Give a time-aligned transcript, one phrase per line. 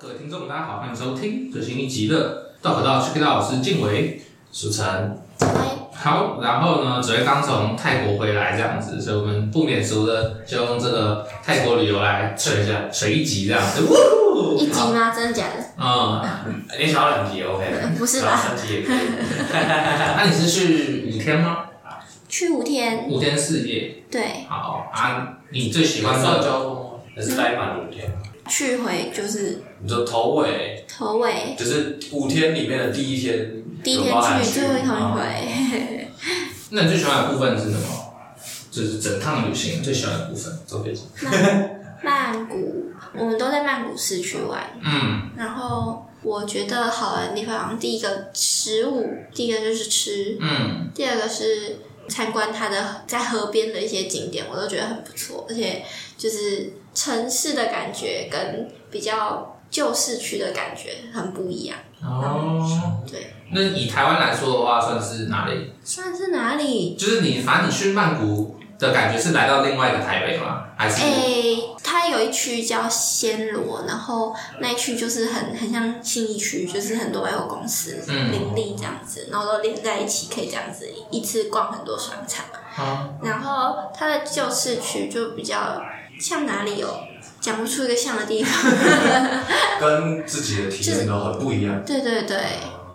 [0.00, 5.18] 各位听众，大家好，欢迎收听最新一集的《道可道去 K 道》，我是晋玮、书成。
[5.92, 13.82] 好，然后呢，只会刚从泰国回来这样子，所以我们不免俗的就用这个泰国旅游来吹一下，水一集这样子。
[14.56, 15.10] 一集吗？
[15.10, 15.64] 真的假的？
[15.76, 17.64] 嗯，你想要两集 OK？
[17.98, 18.36] 不是吧？
[18.36, 18.98] 三集也可以。
[19.52, 21.64] 那你是去五天吗？
[22.28, 23.08] 去五天。
[23.08, 24.04] 五天四夜。
[24.08, 24.46] 对。
[24.48, 28.08] 好啊，你最喜欢的交通还是待满五天？
[28.48, 36.08] 去回就是，你说头尾，头尾就是五天里面的第一天，第一天去，最后一天回。
[36.70, 37.86] 那你最喜欢的部分是什么？
[38.70, 41.02] 就是整趟旅行最喜欢的部分，坐飞机。
[42.02, 44.62] 曼谷，我们都在曼谷市区玩。
[44.82, 45.30] 嗯。
[45.36, 50.36] 然后我觉得好玩的地方，第一个食物，第一个就是吃。
[50.40, 50.90] 嗯。
[50.94, 51.78] 第二个是
[52.08, 55.84] 参观它的在河边的一些景点，我都觉得很不错，而且
[56.16, 56.72] 就是。
[56.94, 63.02] 城市的感觉跟比较旧市区的感觉很不一样哦。
[63.10, 65.72] 对，那以台湾来说的话，算是哪里？
[65.84, 66.96] 算是哪里？
[66.96, 70.64] 就是你，反正你去曼谷的感觉是来到另外一个台北吗？
[70.76, 71.02] 还是？
[71.02, 82.46] 诶、欸，它有一区叫暹罗，然后那一区就是很很像新义区，就是很多百货公司林立这样子，然后都连在一起，可以这样子一次逛很多商场。
[82.76, 85.82] 啊、然后它的旧市区就比较。
[86.20, 87.00] 像哪里哦
[87.40, 88.72] 讲不出一个像的地方，
[89.80, 91.82] 跟自己的体验都很不一样。
[91.86, 92.36] 对对对。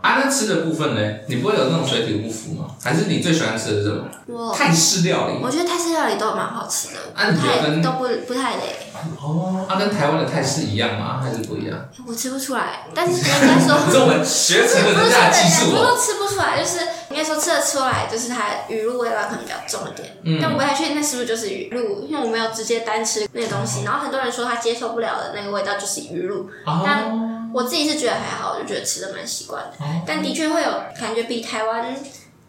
[0.02, 1.02] 啊，那吃的部分呢？
[1.30, 2.66] 你不会有那种水土不服吗？
[2.84, 4.04] 还是你最喜欢吃的是什么？
[4.28, 5.36] 我泰式料理。
[5.42, 8.76] 我觉得泰式料理都蛮好吃的，啊，你觉得跟都不不太累。
[9.22, 11.22] 哦，啊，跟台湾的泰式一样吗？
[11.24, 11.80] 还是不一样？
[12.06, 15.96] 我吃不出来，但是 人家说，这我们学成了人家技术哦。
[15.96, 16.86] 不是吃不出来，就是应
[17.24, 20.18] 该说吃得出来，就是它鱼露味道可能比较重一点。
[20.24, 20.40] 嗯。
[20.42, 23.84] 但我不太确定那是不是就是鱼露，因为我没有直接单吃那个东西。
[23.84, 26.50] 然后很多人说他接受不了的那个味道就是鱼露，
[26.84, 27.32] 但。
[27.54, 31.96] 我自己是觉得还好，我就觉得吃的蛮习惯的，哦、但的确会有感觉比台湾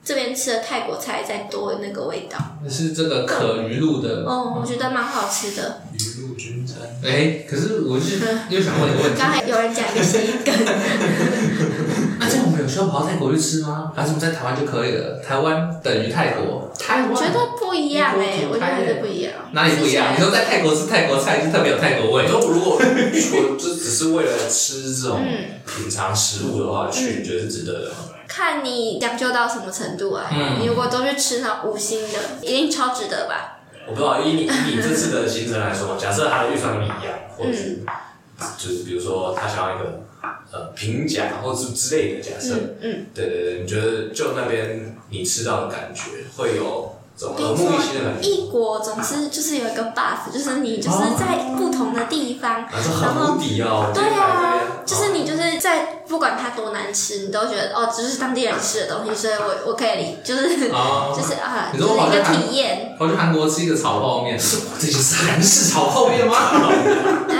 [0.03, 2.39] 这边吃的泰国菜再多那个味道。
[2.71, 5.83] 是这个可鱼露的哦，我觉得蛮好吃的。
[5.93, 6.79] 鱼露军餐。
[7.05, 8.19] 哎、欸，可是我是
[8.49, 9.21] 又想问一个问题。
[9.21, 10.55] 刚才有人讲一个谐音梗。
[12.65, 13.93] 有需要跑到泰国去吃吗？
[13.95, 15.21] 还是我们在台湾就可以了？
[15.21, 16.73] 台湾等于泰国？
[16.79, 17.11] 台湾？
[17.11, 19.33] 我觉得不一样哎、欸，我觉得还是不一样。
[19.53, 20.15] 哪里不一样？
[20.17, 22.25] 你说在泰国吃泰国菜就特别有泰国味。
[22.25, 25.23] 你说如果说这只是为了吃这种
[25.67, 27.97] 品尝食物的话，去你觉得是值得的吗？
[28.27, 30.27] 看你讲究到什么程度啊？
[30.33, 33.59] 嗯、你如果都去吃那五星的，一定超值得吧？
[33.87, 40.04] 我不知道，以你以你 这次的行程来说，假设他的预算跟你一样，或许、嗯、就是比如说他想要一个
[40.53, 46.03] 呃平价或者是之类的假设，嗯，嗯对对对，你觉得就那边你吃到的感觉
[46.37, 46.91] 会有？
[47.17, 53.37] 耳目一新的异国总是就是有一个 buff，就是你就是在不同的地方，然后
[53.95, 62.97] 对啊，就是你就是在不管它多难吃，你都觉得哦，只是当地人吃的东西，所以我我可以理，就是就是啊，就是一个体验。
[62.99, 64.37] 我去韩国吃一个炒泡面，
[64.81, 66.35] 这就是 韩式炒泡面吗？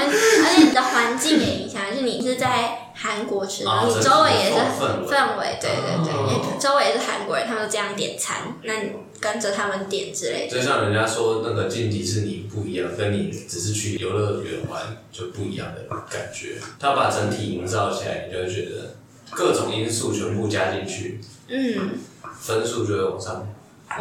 [0.59, 2.79] 你的环境也影响，就是你是在。
[2.97, 10.57] 韩国吃，然后你周围也是氛围，对对对，因为周围也是韩国人，他们都这样点餐，那你跟着他们点之类的。
[10.57, 16.57] 就像人家说，那个进迪士尼不一样，跟你只是去游乐园玩就不一样的感觉。
[16.79, 18.95] 他把整体营造起来，你就会觉得
[19.33, 21.99] 各种因素全部加进去，嗯，
[22.41, 23.45] 分数就会往上。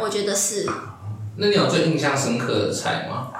[0.00, 0.70] 我觉得是。
[1.36, 3.32] 那你有最印象深刻的菜吗？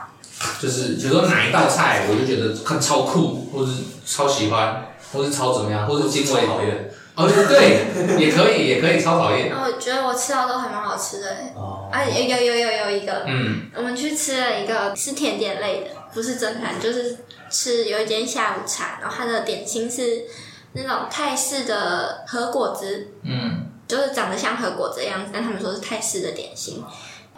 [0.61, 4.91] 就是比如说哪一道菜，我就觉得看超酷，或者是超喜欢。
[5.13, 9.55] 或是超怎么样，或是惊为讨厌，哦对，也可以， 也可以超讨厌。
[9.55, 17.17] 我觉得我吃到都还蛮好吃的，哦，啊有有有有有一个，嗯，我们去吃了一个是甜点类的，不是正餐，就是
[17.49, 20.25] 吃有一间下午茶，然后它的点心是
[20.73, 26.83] 那种泰式的和果子，嗯，就是长得像和果子的样子，但他们说是泰式的点心。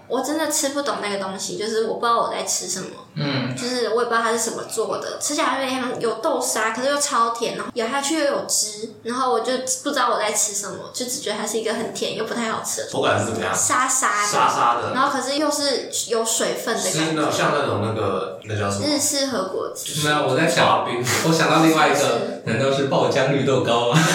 [0.09, 9.53] 我真的吃不懂那个东西，就是我不知道我在吃什么，嗯，就是我也不知道它是什么做的，吃起来有点像有豆沙，可是又超甜，然后咬下去又有汁，然后我就
[9.83, 13.55] 不知道我在吃什么，就只觉得它是一个很甜又不太好吃的，口感是怎么样？
[13.55, 18.87] 沙沙的，沙沙的，然后可是又是有水分的感觉，是那像那种那个那叫什么？
[18.87, 20.07] 日式和果子。
[20.07, 20.87] 没有，我在想，
[21.27, 23.99] 我想到另外一个，难道是爆浆绿豆糕吗？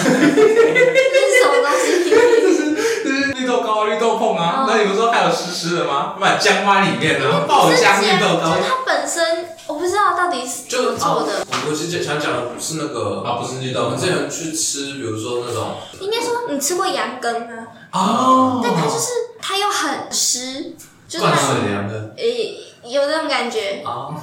[3.52, 6.14] 绿豆糕、绿豆碰啊，那你不是说还有湿湿的吗？
[6.18, 8.56] 把姜花里面呢，爆浆绿豆糕。
[8.56, 11.44] 就它本身，我不知道到底是怎么做的。
[11.68, 13.84] 我其实想讲的不是那个啊，不是绿豆。
[13.84, 17.66] 我们之前去吃，比如说那种，应该说你吃过羊羹吗？
[17.92, 18.60] 哦。
[18.62, 19.08] 但它就是
[19.40, 20.74] 它又很湿，
[21.06, 22.12] 就是灌水的羊羹。
[22.16, 23.82] 诶，有那种感觉。
[23.84, 24.14] 哦，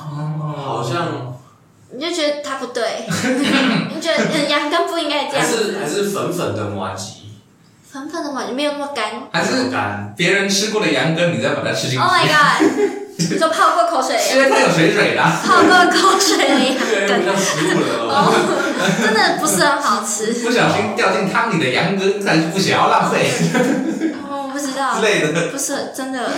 [0.58, 1.36] 好像。
[1.92, 5.44] 你就觉得它不对， 你觉得羊羹不应该这样。
[5.44, 7.14] 还是还是粉粉的麻糬。
[7.92, 9.06] 粉粉的嘛，就没有那么干。
[9.32, 10.14] 还是干？
[10.16, 11.98] 别人吃过的羊羹，你再把它吃进去。
[11.98, 12.62] Oh my god！
[13.18, 14.16] 你说泡过口水？
[14.32, 15.24] 因为它有水水的。
[15.24, 16.44] 泡过口水的
[17.26, 18.32] 羊食物了。
[19.02, 20.32] 真的不是很好吃。
[20.34, 23.28] 不小心掉进汤里的羊羹，但是不想要浪费。
[24.30, 24.94] 哦，我不知道。
[25.02, 25.48] 之类的。
[25.48, 26.32] 不是真的。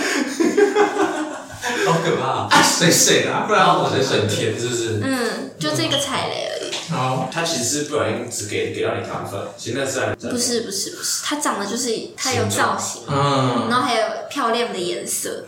[1.86, 2.48] 好可怕！
[2.50, 5.00] 啊，水水的，不然我水水甜，是不是？
[5.02, 6.92] 嗯，就这个踩雷而已。
[6.92, 15.46] 好，它其实是不小心只给给到你糖分，其实那是不是不是不是，它长得就是它有造型，嗯，然后还有漂亮的颜色，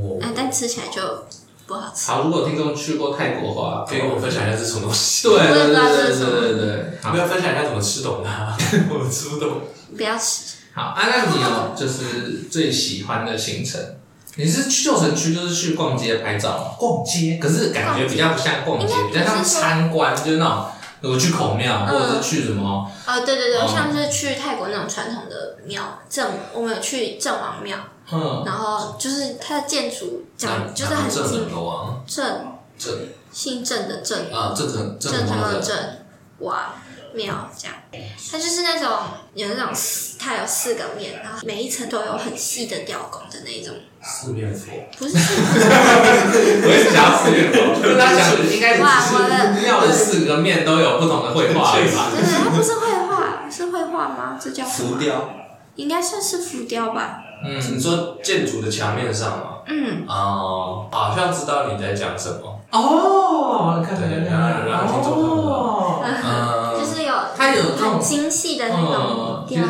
[0.00, 1.26] 哦，但吃起来就
[1.66, 2.10] 不好吃。
[2.10, 5.28] 好，如果听众去过泰国的话，可以跟我分享一下是什么东西？
[5.28, 8.56] 对对对对对对，不要分享一下怎么吃懂它，
[8.90, 9.60] 我吃不懂。
[9.96, 10.54] 不要吃。
[10.74, 13.80] 好，啊，那你有就是最喜欢的行程？
[14.36, 20.44] 你是去旧城区，就是去逛街拍照，逛街，可是感觉比较不像逛街，比较像参观，就是那
[21.00, 22.90] 种，我去孔庙，或者是去什么？
[23.06, 27.78] 哦，对对对，像是去泰国那种传统的庙，镇，我们有去郑王庙，
[28.10, 31.48] 嗯，然后就是它的建筑讲就是很精，
[32.06, 32.94] 郑郑
[33.30, 35.76] 姓郑的郑啊，郑郑郑什么的郑
[36.38, 36.56] 王。
[37.14, 37.76] 庙这样，
[38.32, 38.90] 它就是那种
[39.34, 39.72] 有那种
[40.18, 43.72] 它有四个面，然后每一层都有很细的雕工的那种。
[44.02, 44.72] 四面佛？
[44.98, 46.66] 不是四面佛。
[46.66, 48.82] 我也是想要四面佛，跟他讲应该是
[49.64, 52.10] 庙的四个面都有不同的绘画，对吧？
[52.12, 54.36] 真的，它不是绘画，是绘画吗？
[54.42, 55.30] 这叫浮雕？
[55.76, 57.20] 应该算是浮雕吧。
[57.44, 59.58] 嗯，你说建筑的墙面上吗？
[59.68, 60.04] 嗯。
[60.08, 62.60] 哦，好像知道你在讲什么。
[62.72, 66.74] 哦，看看看看，然后听众朋友，嗯。
[67.36, 69.60] 它有这种精细的那种雕，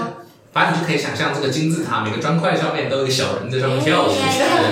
[0.52, 4.10] 反正你就可以想象这个金字塔每个砖块上面都有一个小人在上面跳舞，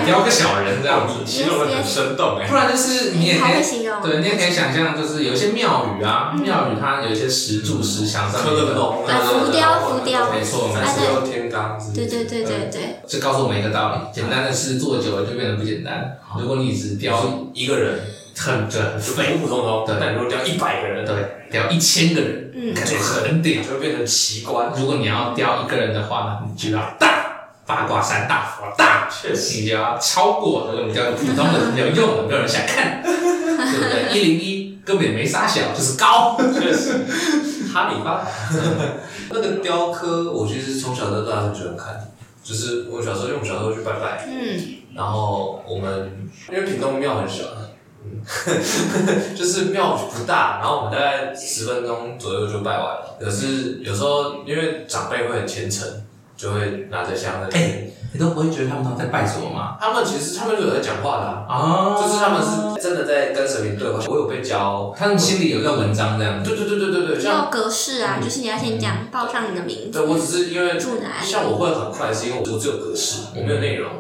[0.07, 2.47] 雕个小人这样子，形容的很生动哎。
[2.47, 16.19] 不然就是你也可以，对，你也可以想象，就是有一些庙宇啊，庙宇它有一些石柱石墙上面的浮雕，浮雕，没错，没错，天罡，对对对对对，这告诉我们一个道理：简单的事做久了就变得不简单。
[16.39, 17.99] 如果你只雕一个人。
[18.37, 19.01] 很对，很
[19.39, 19.85] 普普通通。
[20.01, 21.15] 但如果雕一百个人，对，
[21.51, 24.73] 雕一千个人，嗯，感觉很顶，就会变成奇观。
[24.77, 30.69] 如果你要雕一个人的话呢，你就要大八卦山大佛大，确实，你就要超过。
[30.71, 34.19] 如果你雕个普通的，你要用的，没有人想看， 对不对？
[34.19, 36.93] 一零一根本也没啥小，就是高，确实。
[37.73, 38.27] 哈利吧，
[39.31, 42.09] 那个雕刻，我其实从小到大很喜欢看，
[42.45, 44.61] 就是我小时候，因为我小时候去拜拜，嗯，
[44.95, 47.45] 然后我们因为屏东庙很小。
[49.37, 53.17] 就是庙不大，然后我们大概十分钟左右就拜完了。
[53.21, 55.89] 可是有时候因为长辈会很虔诚，
[56.37, 57.59] 就会拿着香在。
[57.59, 59.77] 哎，你都不会觉得他们都在拜什么吗？
[59.81, 63.99] 他们其实他们就有在讲话的啊，就是他们是真的在跟神明对话。
[64.07, 66.43] 我有被教，他们心里有一个文章这样。
[66.43, 69.99] 对对对对对对，像格式啊，就是你要先讲报上你的名字。
[69.99, 73.91] 对，我只是因为住哪，像我会很快，是因为我只有格式，我没有内容。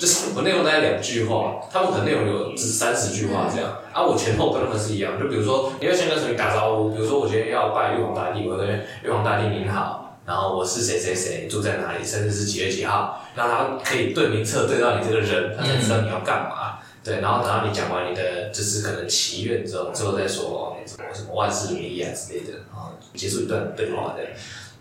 [0.00, 8.66] 就是我内容大概两句话，他们可能内容有只三十句话这样，啊，我前后跟他们是一样，就比如说，你要先跟神明打招呼，比如说我今天要拜玉皇大帝，我跟
[9.04, 24.24] 玉皇大帝您好，然后我是谁谁谁，住在哪里，生日是几月几号，让他可以对名册对到你这个人，他才知道你要干嘛，对，然后等到你讲完你的就是可能祈愿之后，之后再说什么什么万事如意啊之类的，然后结束一段对话的。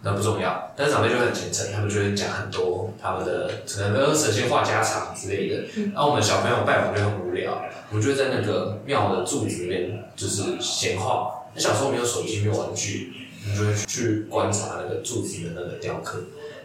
[0.02, 5.64] 那不重要，但是长辈就很虔诚，他们就会讲很多他们的可能都是神仙话家常之类的。
[5.94, 11.36] 然后、我们小朋友拜完就很无聊，我们就会在那个庙的柱子里面就是闲话。
[11.54, 13.12] 那小时候没有手机，没有玩具，
[13.44, 16.20] 我们就会去观察那个柱子的那个雕刻。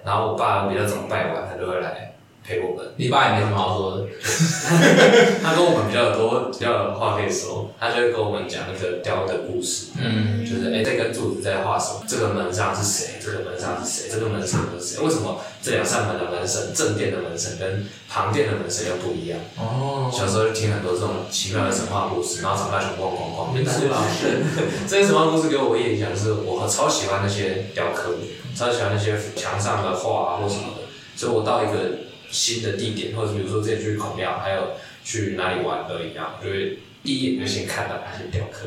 [0.05, 2.14] 然后我爸比较早拜完，他就会来。
[2.47, 4.07] 陪我们，你爸也没什么好说的，
[5.43, 12.05] 他跟我们比较多比较有话可以说，他就会跟我们讲那个雕的故事，嗯，就是哎、欸，这根柱子在画什么？
[12.07, 13.15] 这个门上是谁？
[13.19, 14.11] 这个门上是谁？
[14.13, 15.01] 这个门上是谁？
[15.03, 19.41] 为什么这两扇门的门神，正殿的门神跟旁殿的门神又不一样？
[19.57, 23.53] 哦，小时候就听很多这种奇妙的神话故事，然后长大就咣咣咣。
[23.57, 24.45] 明师老师，
[24.87, 28.13] 这些神话故事给我唯一印象就是，我超喜欢那些雕刻，
[28.55, 30.85] 超喜欢那些墙上的画啊或什么的，
[31.17, 32.13] 所以我到一个。
[32.35, 34.73] 新的地点，或者比如说之前去孔庙，还有
[35.05, 38.67] 去哪里玩都一样，就会第一眼就先看到那些雕刻。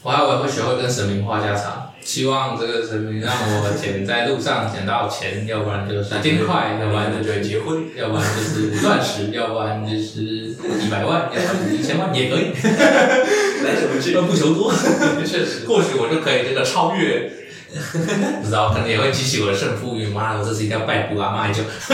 [0.00, 12.52] 我还以为会学会跟神明话家常，希望这个神明让我捡在路上捡到钱，要不然就是金块，要不然就是结婚，要不然就是钻石，要不然就是一百万，要不然 一千万也可以。
[13.64, 14.14] 来什么去？
[14.14, 14.72] 不求多，
[15.26, 17.32] 确实，或许我就可以这个超越。
[18.42, 20.08] 不知道，可能也会激起我的胜负欲。
[20.08, 21.62] 妈的，我这次一定要拜姑阿妈一就，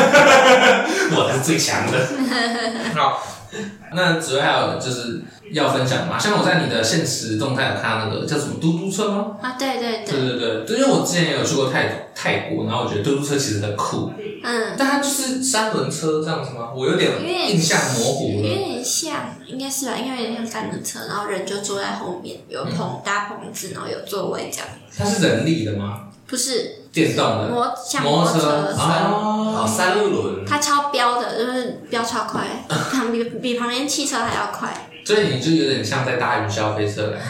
[1.16, 2.06] 我才是最强的。
[2.94, 3.43] 好，
[3.94, 9.36] 那主要还有就是要分享嘛，像我在你的现实动态有看到那个叫什么嘟嘟车吗？
[9.40, 16.72] 啊，对对对，对对对，因为我之前也有去过泰泰国，然后我觉得嘟嘟车其实很酷，嗯，但它就是三轮车这样子吗？
[16.74, 17.10] 我有点
[17.50, 19.96] 印象模糊了，有点像，应该是吧？
[19.96, 24.68] 应该有点像三轮车，然后人就坐在后面，有棚搭棚子，然后有座位这样。
[24.96, 26.08] 它是人力的吗？
[26.26, 29.40] 不是，电动的，摩像摩托车三哦。
[29.66, 32.42] 三轮，它超飙的，就是飙超快，
[33.10, 34.90] 比比旁边汽车还要快。
[35.04, 37.22] 所以你就有点像在搭云霄飞车的感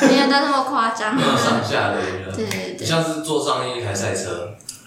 [0.00, 4.50] 觉，没有到那么夸张， 没有上下的一个，对对对，像是坐上一台赛车，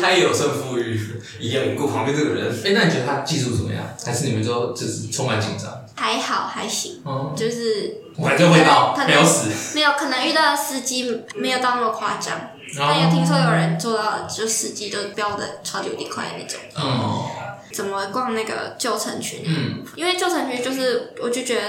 [0.00, 1.00] 他也有胜负欲，
[1.40, 2.52] 一样赢过旁边这个人。
[2.64, 3.82] 哎，那你觉得他技术怎么样？
[4.04, 5.70] 还是你们都就是充满紧张？
[5.94, 7.02] 还好还行，
[7.36, 16.58] 就是反正会到没有死，没有可能遇到的司机没有到那么夸张，但有听说有人做到就司机都飙的超级无敌快那种。
[16.74, 17.30] 哦，
[17.72, 19.42] 怎么逛那个旧城区？
[19.46, 21.62] 嗯，因为旧城区就是我就觉得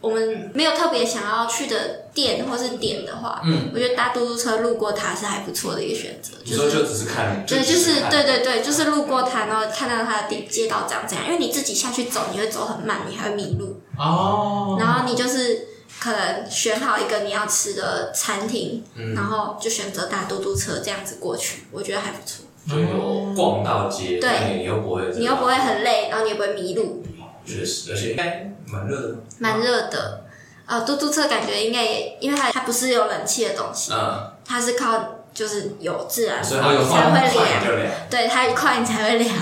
[0.00, 6.34] 我们没有特别想要去的店或是点的话，嗯，我觉得搭嘟嘟车路过它是还不错的一个选择。
[6.44, 13.80] 你说就只是看，对，就是对对对，就是路过它，然后看到它的地街道长这样，因为你自己下去走，你会走很慢，你还会迷路。
[13.98, 14.76] 哦。
[14.78, 15.66] 然后你就是
[15.98, 18.84] 可能选好一个你要吃的餐厅，
[19.14, 22.44] 然后就选择搭嘟嘟车这样子过去，我觉得还不错。
[22.68, 27.02] 就有逛到街，对，你又不会，你又不会很累，然后你也不会迷路。
[27.46, 29.14] 确实，而且应该蛮热的。
[29.38, 30.24] 蛮热的，
[30.66, 39.32] 呃，嘟嘟车感觉应该也，因为它它不是有冷气的东西，嗯，它是靠就是有自然，所以它有才会凉，对，它快你才会凉。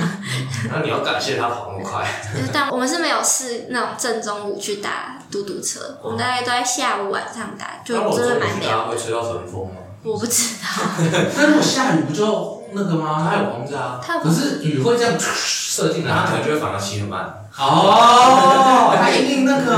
[0.70, 2.06] 那你要感谢它跑那么快。
[2.52, 8.88] 但我们是没有试那种正中午去打嘟嘟车，我们大概都在下午晚上打，就真的蛮凉。
[8.88, 9.80] 会吹到焚风吗？
[10.04, 10.68] 我不知道。
[11.36, 13.28] 那如果下雨不就那个吗？
[13.28, 17.43] 它有棚子啊，可是雨会这样射进来，它可能就会反而骑很慢。
[17.56, 19.70] 哦，还一定那个？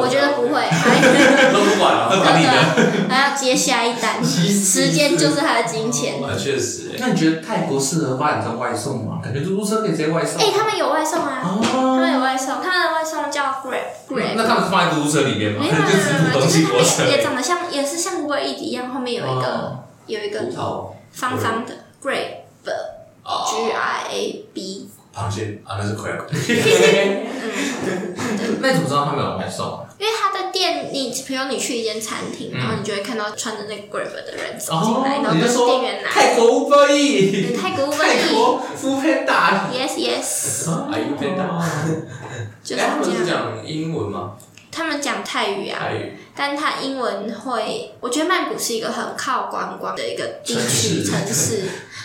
[0.00, 0.68] 我觉得不会，
[1.52, 2.52] 都不管了，都管你的。
[3.08, 6.22] 还要接下一单，时间就是他的金钱。
[6.22, 6.90] 啊，确实。
[6.98, 9.20] 那你觉得泰国适合发展成外送吗？
[9.24, 10.38] 感觉出租车可以直接外送。
[10.38, 14.34] 哎，他们有外送啊，他们有外送，他们的外送叫 Grab，Grab。
[14.36, 15.60] 那他们是放在出租车里面吗？
[15.60, 20.40] 没有没有 没有，就是他们也长得像，也是像 Eats 一样，后面有一个有一个
[21.10, 24.43] 方方的 Grab，G R A
[25.24, 26.24] 螃蟹啊，那是 crab。
[28.60, 29.86] 那你怎么知道他们有外送？
[29.98, 36.10] 因为他的店，你比如你去一间餐厅，然后你就会看到穿着那个 Grab 的人走进来，然后跟店员拿。
[36.10, 39.70] 泰国 Uber Eats，泰国 Uber 泰国 Foodpanda。
[39.72, 40.70] Yes Yes。
[40.70, 41.62] 啊，Foodpanda。
[42.64, 44.32] 就是他们讲英文吗？
[44.72, 45.86] 他们讲泰语啊，
[46.34, 47.92] 但他英文会。
[48.00, 51.62] 我觉得曼谷是一个很靠观光的一个地区城市，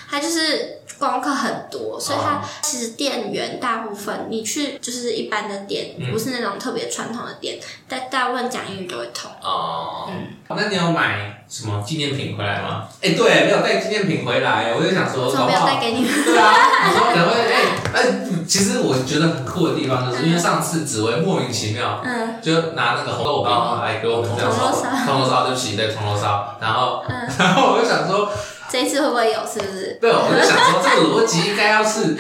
[0.09, 0.78] 它就是。
[0.99, 9.31] 观光客很多，所以它其实店员大部分你去就是一般的店，不是那种特别传统的店，但大部分讲英语都会通。
[9.41, 12.87] 哦，嗯，那你有买什么纪念品回来吗？
[13.01, 16.11] 哎，对，没有带纪念品回来，我就想说，怎么没有带给你们？
[16.25, 16.53] 对啊，
[16.87, 17.61] 你说可能会哎
[17.93, 18.03] 哎，
[18.47, 23.51] 其实我觉得很酷的地方，就是因为上次紫薇莫名其妙，嗯，就拿那个红豆饼
[23.81, 24.69] 来给我们这样烧，
[25.05, 27.03] 铜锣烧对不起，对铜锣烧，然后
[27.39, 28.29] 然后我就想说。
[28.69, 29.39] 这一次会不会有？
[29.45, 29.97] 是不是？
[29.99, 32.15] 对，我就想说，这个逻辑应该要是，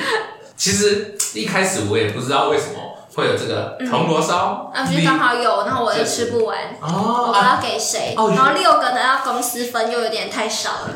[0.57, 2.79] 其实一开始我也不知道为什么
[3.15, 8.15] 会有这个铜锣烧，啊，就刚好有，然后我又吃不完，哦，我要给谁？
[8.15, 10.89] 然后六个呢，要公司分，又有点太少了。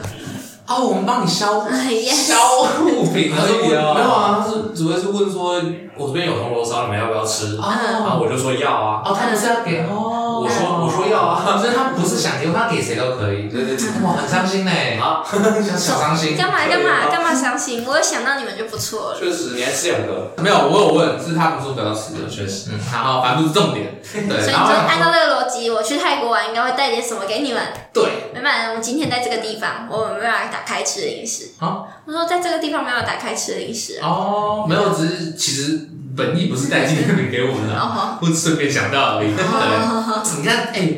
[0.66, 5.62] 哦，我们帮你消消 物品而已啊，没有啊，是主要是问说，
[5.98, 7.58] 我这边有铜锣烧，你们要不要吃？
[7.58, 9.02] 然后我就说要啊。
[9.04, 10.23] 哦，他们是要给哦。
[10.44, 13.48] 我说我说要啊，所以他不是想给，他给谁都可以。
[13.48, 15.24] 对对对，哇，很伤心嘞啊，
[15.78, 16.36] 小伤心。
[16.36, 17.86] 干嘛干嘛干嘛伤心？
[17.88, 19.20] 我有想到你们就不错了。
[19.20, 20.34] 确实，你还吃两个？
[20.38, 22.72] 没有，我有问，是他不是不要吃的，确实。
[22.72, 24.02] 嗯，好，反正不是重点。
[24.04, 27.62] 对，所以就按照这个逻辑，我去泰国玩应该会带点什么给你们。
[27.94, 31.52] 对，没办法，我们今天在这个地方，我们没办法打开吃零食。
[31.60, 34.00] 啊，我说在这个地方没有打开吃零食。
[34.02, 35.88] 哦，没有，只是其实。
[36.16, 37.74] 本意不是带纪念品给我们的，
[38.22, 39.34] 我顺便想到而已。
[39.36, 40.90] 对，你看，哎，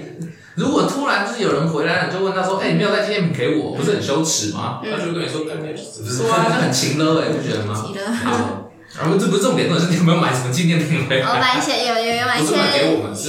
[0.55, 5.75] 如果突然就是有人回来了，就问他说：“哎，你没有带纪念品给我，不是很羞耻吗？”他就跟你说：“干咩？
[5.75, 7.85] 说啊，就很情勒哎，不觉得吗？”
[8.97, 11.27] 然后这不是重点，重点是你有没有买什么纪念品回来？
[11.27, 12.55] 我买一些，有有有买一些，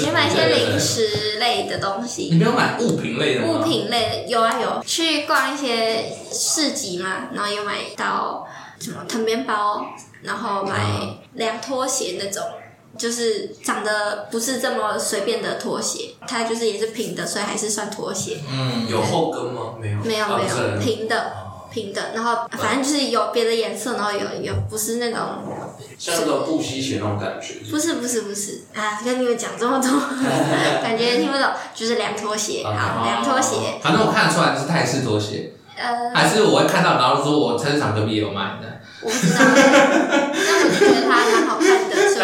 [0.07, 2.29] 有买一些零食类的东西。
[2.33, 3.49] 你没有买物品类的吗？
[3.49, 8.47] 物品类的有啊有，去逛一些市集嘛，然后有买到
[8.81, 9.87] 什么藤编包。
[10.23, 10.81] 然后买
[11.37, 12.43] 凉拖鞋那种，
[12.99, 18.39] 就是长得不是这么随便的拖鞋，它就是也是平的，所以还是算拖鞋。
[18.51, 19.75] 嗯，有后跟吗？
[19.81, 21.33] 没有，没有，没有，平的，
[21.71, 22.13] 平的。
[22.15, 25.21] 然后反正就是有别的颜色，然后有有不是那种
[25.99, 27.55] 像那种不吸血那种感觉。
[27.71, 29.91] 不是不是不是啊，跟你们讲这么多，
[30.83, 33.79] 感觉听不懂，就是凉拖鞋，好，凉拖鞋。
[33.83, 35.53] 反正我看得出来是泰式拖鞋。
[35.79, 38.81] 呃，还是我会看到，然后说我菜市场隔壁有卖的。
[39.03, 41.06] 我不知道，那我就觉得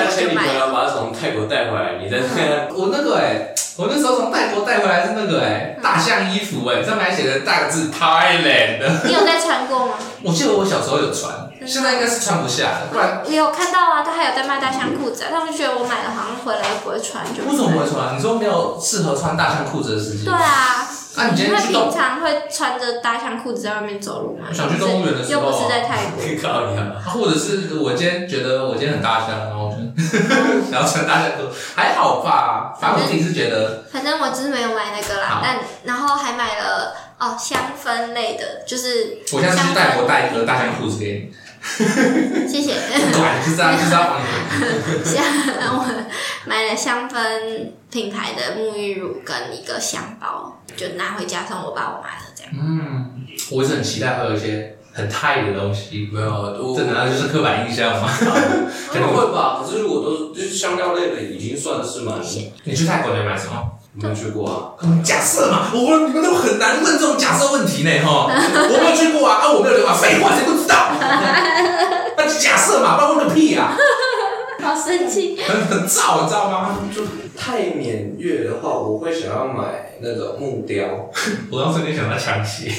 [0.04, 0.54] 看的，所以我就买了。
[0.59, 8.78] 要把它从泰国带回来，你在那我那个哎，我那时候从泰国带回来是那个哎，大象衣服哎，上面还写着大个字 Thailand。
[9.04, 9.94] 你有在穿过吗？
[10.25, 11.32] 我记得我小时候有穿，
[11.66, 12.80] 现在应该是穿不下了。
[12.92, 18.16] 不然我有看到啊，他还有在卖大象裤子，啊他们觉得我买了好像回来不会穿，就为什么不会穿？
[18.16, 20.25] 你说没有适合穿大象裤子的时机？
[20.25, 20.88] 对啊。
[21.14, 24.47] 那你今天平常会穿着大象裤子在外面走路吗？
[24.50, 26.23] 想去动物园的时候，又不是在泰国。
[27.12, 29.50] 或者是我今天觉得我今天很大象，
[30.70, 32.76] 然后穿大家都，还好吧？
[32.80, 35.40] 反正我自己是觉得，反正我只是没有买那个啦。
[35.42, 41.34] 但然后还买了哦香氛类的，就是我现在去泰国带一个大象裤子给你。
[42.49, 42.75] 谢谢。
[42.75, 44.20] 对，就这样，就这样。
[45.04, 45.25] 香，
[45.70, 45.87] 我
[46.44, 52.52] 买了香氛品牌的沐浴乳跟一个香包，就拿回家送我爸我妈的这样。
[52.52, 56.08] 嗯，我是很期待会有一些很泰的东西。
[56.12, 58.08] 没有，这难道就是刻板印象吗？
[58.92, 59.61] 可能会吧。
[59.62, 62.14] 可是如果都是就是香料类的，已经算是蛮。
[62.64, 63.62] 你去泰国你买什么？
[63.94, 64.72] 没有去过啊。
[65.04, 68.26] 假设嘛，我你们都很难问这种假设问题呢，哈。
[68.32, 70.92] 我没有去过啊，啊，我没有去过，废话，谁不知道？
[72.16, 73.76] 那就假设嘛，不然问个屁啊！
[74.62, 76.78] 好生气，很很燥，你知道吗？
[76.95, 77.02] 就
[77.37, 81.11] 泰缅越的话，我会想要买那个木雕。
[81.50, 82.71] 我当时就想到枪械，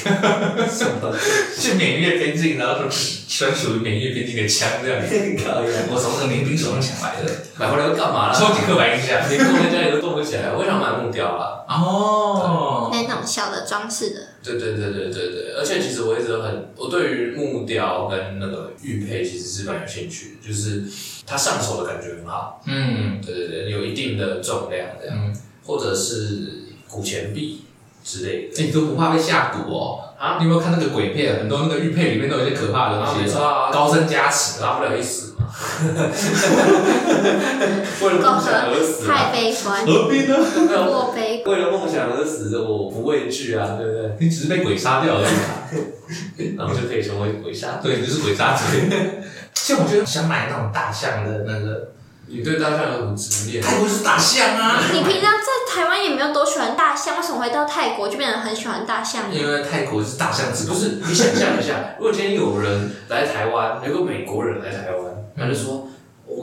[0.69, 1.13] 什么？
[1.59, 2.87] 去缅越边境，然后说
[3.27, 5.13] 专属于缅越边境的枪这样子。
[5.91, 8.33] 我从那个民兵手上抢来的，买回来要干嘛了？
[8.33, 10.53] 超级刻板印象，连工人家里都动不起来。
[10.55, 11.65] 我想买木雕了。
[11.67, 14.19] 哦，那种小的装饰的。
[14.43, 20.83] 对对对对对对，而且其实我一直都很，我对于木雕跟那个玉佩其实是蛮有兴趣的，就是。
[21.25, 25.33] 它上手的感觉很好，嗯，对对对，有一定的重量这样，嗯、
[25.65, 27.61] 或者是古钱币
[28.03, 28.57] 之类的。
[28.57, 30.01] 欸、你都不怕被下蛊哦？
[30.19, 31.39] 啊，你有没有看那个鬼片？
[31.39, 35.47] 很多那个玉佩里面都有一些可怕的东西，啊、高僧加持，拉不了一死嘛。
[38.01, 39.85] 为了梦想而死，太悲观。
[39.85, 40.35] 何必呢？
[40.89, 41.32] 过悲。
[41.49, 44.11] 为了梦想而死，我不畏惧啊，对不对？
[44.19, 45.21] 你只是被鬼杀掉而
[46.37, 47.79] 已， 然后就可以成为鬼杀。
[47.83, 48.89] 对，你就是鬼杀队。
[49.53, 51.89] 其实我觉得想买那种大象的那个，
[52.27, 53.61] 你对大象有什么执念？
[53.61, 54.81] 泰国是大象啊！
[54.91, 59.33] 你平常在台湾也没有多喜欢大象，为什么会到泰国就变得很喜欢大象？
[59.33, 60.75] 因为泰国是大象之国。
[60.75, 65.87] 不是，你想象一下，如果今天有人来台湾，有个美国人来台湾，他就说。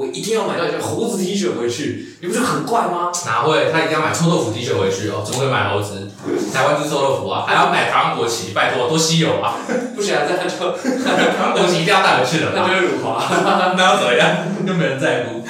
[0.00, 3.12] 我一定要买到一件猴子 T 恤回去，你不觉得很怪吗？
[3.26, 3.70] 哪会？
[3.70, 6.08] 他一定要买臭豆腐 T 恤回去哦，怎么会买猴子？
[6.54, 9.58] 台湾就是臭豆腐啊，还要买台湾国旗，拜托，多稀有啊！
[9.94, 10.56] 不行，这样就
[11.04, 13.22] 台湾国旗一定要带回去了，那就会辱华，
[13.76, 14.38] 那要怎么样？
[14.66, 15.44] 又没人在乎。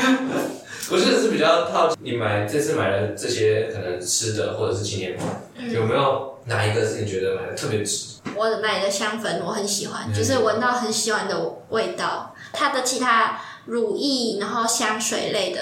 [0.90, 5.24] 我现在是比较好奇，你买这次买了这些可能吃的或者是纪念品，
[5.58, 8.16] 嗯、有没有哪一个是你觉得买的特别值？
[8.34, 13.38] 我买的香粉我很喜欢，嗯、就是闻到很喜欢的味道，它的其他。
[13.70, 15.60] 乳液，然后香水类的，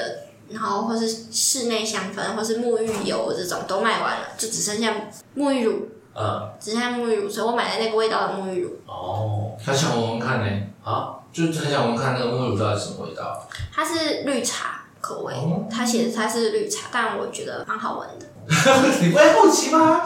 [0.49, 4.95] 然后或是室内香氛，或是沐浴油这种都卖完了，就只剩下
[5.37, 5.89] 沐浴乳。
[6.21, 8.71] 嗯，只剩下沐浴乳，所以我买了那个味道的沐浴乳。
[8.87, 10.63] 哦，他想闻闻看呢？
[10.83, 13.47] 啊，就是很想闻看那个沐浴乳到底是什么味道？
[13.73, 15.35] 它是绿茶口味，
[15.71, 18.27] 他写的它是绿茶，但我觉得蛮好闻的。
[19.03, 20.01] 你不会好奇吗？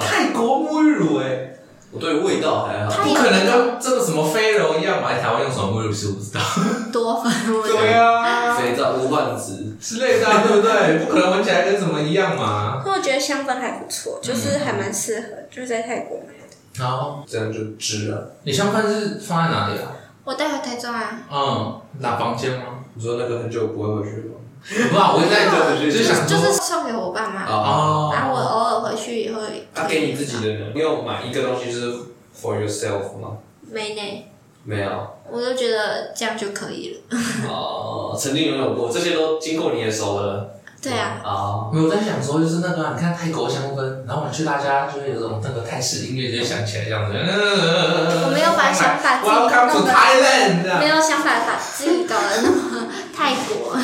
[0.00, 1.54] 泰国沐浴乳哎。
[1.90, 6.40] 我对味道还好，不可能跟这个什么飞柔一样，来台湾用什么沐浴乳是不知道。
[6.90, 7.68] 多芬味。
[7.68, 10.98] 对啊，肥皂、无患子之类的，对不对？
[11.04, 12.82] 不可能闻起来跟什么一样嘛。
[12.84, 16.84] 那我觉得香氛还不错，就是还蛮适合，就是在泰国买的。
[16.84, 18.32] 好，这样就值了。
[18.44, 19.92] 你香氛是放在哪里啊？
[20.24, 21.20] 我带回台中啊。
[21.30, 22.84] 嗯，哪房间吗？
[22.94, 24.34] 你说那个很久不会回去吗？
[24.60, 25.46] 不我在
[25.90, 27.46] 就想就是送给我爸妈，
[28.12, 29.40] 然后我偶尔回去以后。
[29.74, 30.66] 他给你自己的呢？
[30.74, 31.92] 你有买一个东西是
[32.36, 33.38] for yourself 吗？
[33.70, 34.26] 没呢。
[34.68, 35.08] 没有。
[35.30, 37.18] 我就觉得这样就可以了。
[37.48, 40.60] 哦，曾经拥有过，这些都经过你的手了。
[40.82, 41.20] 对啊。
[41.24, 41.72] 啊。
[41.72, 47.16] 我在想说，就是那个，你看泰国香氛，然后我们去大家就会有种那个泰式音乐，就想起来这样子。
[47.16, 49.48] 我没有把想法自己弄
[50.62, 53.74] 的，没有想法把自己搞得那么泰国。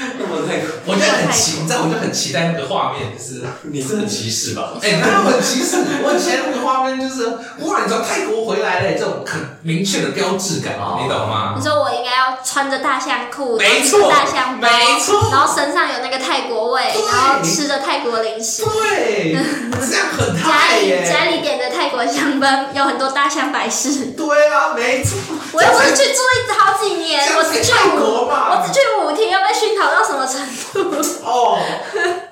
[0.00, 4.72] 那么泰国，我觉得很期，你知道，我就很期待那个画面，就是你是很歧视吧？
[4.80, 5.76] 哎，哪有很歧视？
[6.02, 6.39] 我期待那个
[6.70, 11.54] 画面就是，哇，你知道泰国回来了，这种很明确的标志感，你懂吗？
[11.56, 21.02] 你说我应该要穿着大象裤，没错，大象包，没错，然后身上有那个泰国味，然后吃着泰国零食，对，这样很泰耶。
[21.10, 24.06] 家里家里点的泰国香氛，有很多大象摆饰。
[24.16, 25.16] 对啊，没错。
[25.52, 30.40] 我又不是去住一好几年，我只去五，我只去五天，要被熏陶到什么程
[30.72, 30.96] 度？
[31.24, 31.58] 哦，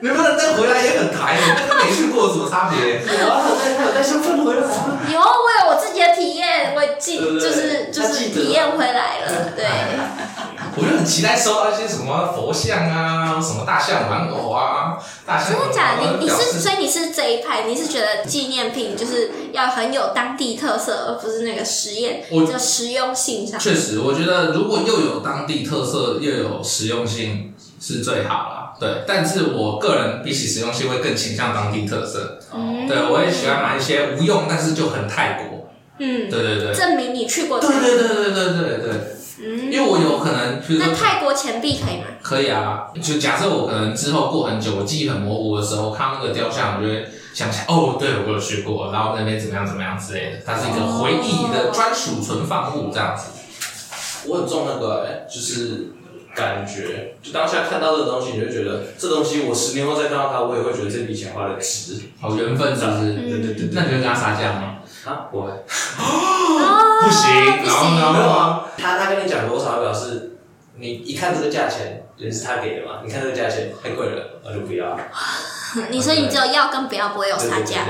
[0.01, 2.99] 你不能再回来也很台，那跟没去过有什么差别？
[3.19, 3.43] 有啊，
[3.77, 3.93] 他有
[4.37, 9.65] 有，我有我自己的体验，我记就是就是体验回来了，对。
[10.77, 15.59] 我就很期待收到一些什么佛像啊，什么大象玩偶啊，大象。
[15.59, 16.19] 真的假的？
[16.21, 17.65] 你你是所以你是这一派？
[17.65, 23.59] 你是觉得纪念品就是要很有当地特色，而不是那个实验，就实用性上。
[23.59, 28.75] 确实，我觉得如果又有当地特色又有实用性是最好啦。
[28.79, 32.38] 对，但是我个人比起实用性会更倾向当地特色。
[32.55, 32.87] 嗯。
[32.87, 35.71] 对，我也喜欢买一些无用但是就很泰国。
[35.99, 36.29] 嗯。
[36.31, 36.75] 对对对。
[36.75, 37.59] 证明你去过。
[37.59, 38.93] 对对对对对对对。
[39.41, 42.05] 嗯因为我有可能，比如说那泰国钱币可以吗？
[42.21, 53.27] 可以啊，就假设我可能之后过很久，我记忆很模糊的时候，看那个雕像，我就会想起来，哦，对，我有去过，然后那边怎么样怎么样之类的，它是一个回忆的专属存放物这样子。
[54.27, 55.93] 我很重那个、欸，就是
[56.39, 62.01] 感觉，就当下看到这个东西，你就觉得这东西我十年后再看到它，我也会觉得这笔钱花的值。
[62.21, 63.15] 好缘分是不是？
[63.15, 64.79] 对对对，那你会跟他杀价吗？
[65.05, 65.51] 啊，不会。
[67.03, 67.31] 不行，
[67.65, 68.13] 然后呢？
[68.13, 70.37] 没有啊，他他跟你讲多少，表示
[70.77, 73.01] 你一看这个价钱，也是他给的嘛？
[73.05, 74.97] 你看这个价钱太贵了，那就不要。
[75.91, 77.85] 你说你只有要跟不要，不会有差价。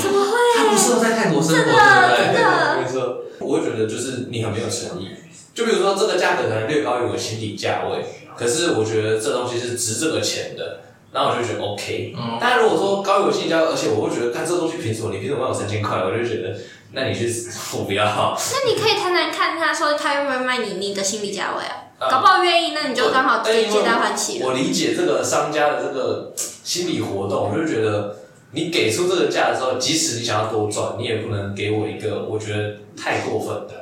[0.00, 0.36] 怎么会？
[0.58, 1.72] 他不适合在泰国生活，对不
[2.16, 2.34] 对？
[2.34, 3.18] 真的，没错。
[3.40, 5.08] 我会觉得就是你很没有诚意。
[5.54, 8.04] 就比如说这个价格可能略高于我心理价位，
[8.36, 10.80] 可是我觉得这东西是值这个钱的，
[11.12, 12.14] 那我就觉得 OK。
[12.16, 15.10] 嗯但如果说高于我心理价位，而且我会觉得看这个东西凭什么？
[15.12, 15.98] 你凭什么卖我三千块？
[15.98, 16.56] 我就觉得。
[16.94, 17.26] 那你去，
[17.72, 18.04] 我不要。
[18.04, 21.88] 那你可以谈谈看，他说他愿不愿意卖你你的心理价位啊？
[21.98, 24.46] 嗯、搞不好愿意，那你就刚好可以皆大欢喜了。
[24.46, 28.18] 我理解这个商家的这个心理活动，我就觉得
[28.50, 33.81] 你给出这个价的时候，即使你想要多赚，你也不能给我一个我觉得太过分的。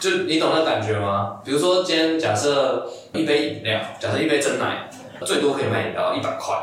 [0.00, 1.40] 就你懂那感觉吗？
[1.44, 4.90] 比如说今天假设一杯饮料，假设一杯真奶，
[5.24, 6.56] 最多可以卖你到一百块。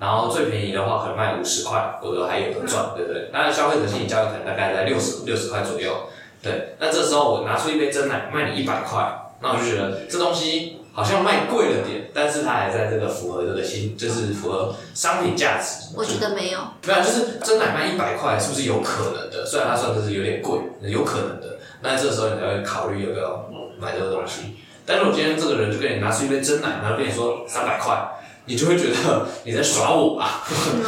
[0.00, 3.28] 然后最便宜的话可能卖五十块，或者还有的赚，对不对？
[3.34, 5.94] 那消费者心理价位可能大概在六十六十块左右，
[6.42, 6.74] 对。
[6.78, 15.94] 那这时候我拿出一杯真奶卖你一百块，那我就觉得这东西好像卖贵了点，但是它还在这个符合这个新，就是符合商品价值。
[15.94, 19.44] 我觉得没有，没有，就是真奶卖一百块是不是有可能的？
[19.44, 21.58] 虽然它算的是有点贵，有可能的。
[21.82, 24.56] 那这时候你才会考虑要不要买这个东西。
[24.86, 28.16] 但是我今天这个人就跟你拿出一杯真奶，然后跟你说三百块。
[28.46, 30.42] 你就会觉得你在耍我吧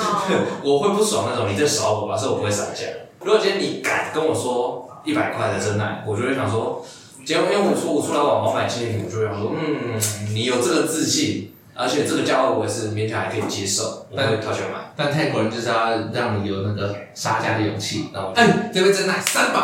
[0.64, 2.86] 我会不爽那种你在耍我吧，所以我不会撒价。
[3.20, 6.84] 如果今天你敢跟我说一百块的真奶，我就会想说，
[7.24, 10.00] 今天因为我说我出来玩，我买纪念品，我就会想说，嗯，
[10.34, 14.90] 你有这个自信，而且这个价位我也是勉强还可以接受，那就掏钱买。
[14.96, 19.60] 但泰国人就是要让你有那个杀价的勇气，然后，哎，这杯真奶三百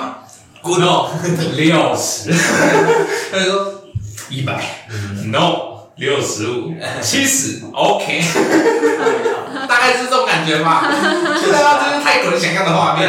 [0.63, 0.81] ，Good
[1.57, 2.31] 六十，
[3.33, 3.75] 他就说
[4.31, 4.63] 一百
[5.27, 5.69] ，No。
[5.99, 8.23] 六十五、 七十，OK，
[9.69, 10.87] 大概是这种感觉吧。
[10.89, 13.09] 对啊，这是泰国人想要的画面，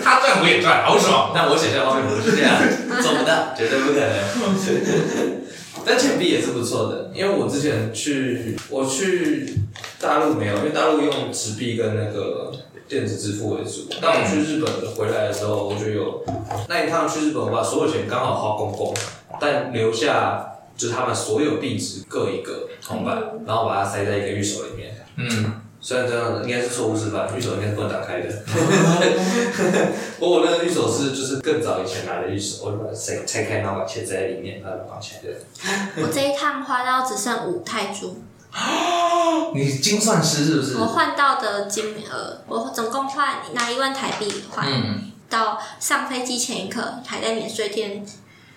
[0.00, 1.32] 他赚我也赚，好爽。
[1.34, 2.54] 但我想象画面不是这样，
[3.02, 5.42] 做不到，绝对不可能。
[5.84, 9.52] 但钱币也是不错的，因为我之前去，我去
[10.00, 12.52] 大陆没有，因为大陆用纸币跟那个
[12.90, 13.86] 电子支付为主。
[14.02, 16.22] 但我去日本回来的时候，我就有
[16.68, 18.92] 那一趟去日本，我把所有钱刚好花光光，
[19.40, 20.46] 但留下。
[20.76, 24.96] 就是他们所有币值各一个铜板，嗯、然后把它塞在一个玉手里面。
[25.16, 28.28] 嗯，虽然这样应该是错误示范，玉手应该是不能打开的。
[30.18, 35.20] 不过我那个玉手是就是更早以前拿的玉手，我就把它拆拆开，然后把钱塞在里面，然后放起来。
[35.22, 36.02] 对。
[36.02, 38.16] 我这一趟花到只剩五泰铢。
[39.54, 40.76] 你精算师是不是？
[40.76, 48.06] 我换到的金额，我总共换拿一万台币换，嗯、到上飞机前一刻还在免税店。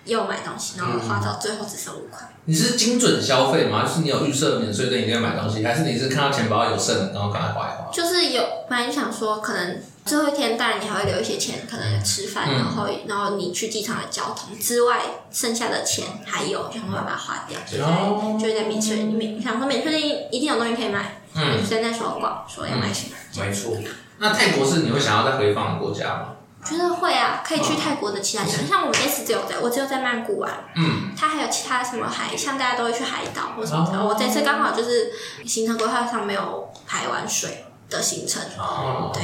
[0.05, 2.29] 又买东西，然后花到最后只剩五块。
[2.43, 3.85] 你是精准消费吗？
[3.87, 7.89] 就是你有预设免税店一定要买东西，还是你是看到钱包有剩，然后赶快花一花？
[7.89, 14.99] 就是有，本来想说可能最后一天，当然你还会留一些钱，可能吃饭，然后然后你去机场的交通之外，
[15.31, 19.41] 剩下的钱还有，就会把它花掉，就在就在免税店里面。
[19.41, 23.15] 想说免税店一定有东西可以买，嗯，就在那时候逛，说要买什么。
[23.45, 23.77] 没错。
[24.17, 26.27] 那泰国是你会想要再回访的国家吗？
[26.63, 30.51] 觉得会啊，可以去泰国的其他地方，像我们这次只有在，我只有在曼谷玩。
[30.75, 31.11] 嗯。
[31.17, 34.01] 它还有其他什么海，像大家都会去海岛或什么的。
[34.01, 35.11] 我这次刚好就是
[35.45, 38.41] 行程规划上没有排完水的行程。
[38.57, 39.11] 哦。
[39.13, 39.23] 对。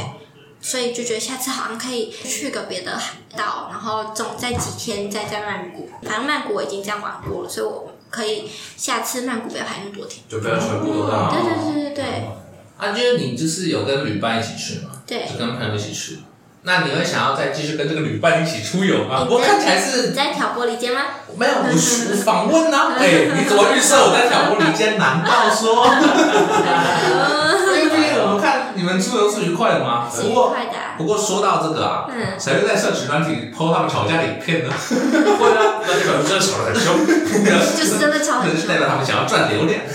[0.61, 5.89] 所以就觉得下次好像可以去个别的海岛，然后总在几天再在曼谷。
[6.03, 10.23] 反正曼谷我已经这样玩过了，所以我可以下次曼谷不要排那么多天。
[10.27, 11.13] 就不要全部都在。
[11.31, 12.03] 对对对对对。
[12.77, 14.91] 啊，就是你就是有跟旅伴一起去吗？
[15.07, 15.25] 对。
[15.25, 16.19] 就跟朋友一起去。
[16.63, 19.25] 那你会想要再继续跟这个旅伴一起出游吗？
[19.29, 21.03] 我看起来是你在挑拨离间吗？
[21.37, 22.77] 没有，我是访问呢。
[22.99, 24.97] 哎，你怎么预设我在挑拨离间？
[24.99, 25.87] 难道说？
[28.79, 30.07] 你们出游是愉快的吗？
[30.09, 30.71] 是愉快的。
[30.97, 32.07] 不过说到这个啊，
[32.39, 34.71] 谁会在社群软体 po 他们吵架的影片呢？
[35.37, 37.05] 会啊，那就可能真的吵得很凶。
[37.75, 38.65] 就是真的吵很凶。
[38.69, 39.81] 代表他们想要赚流量。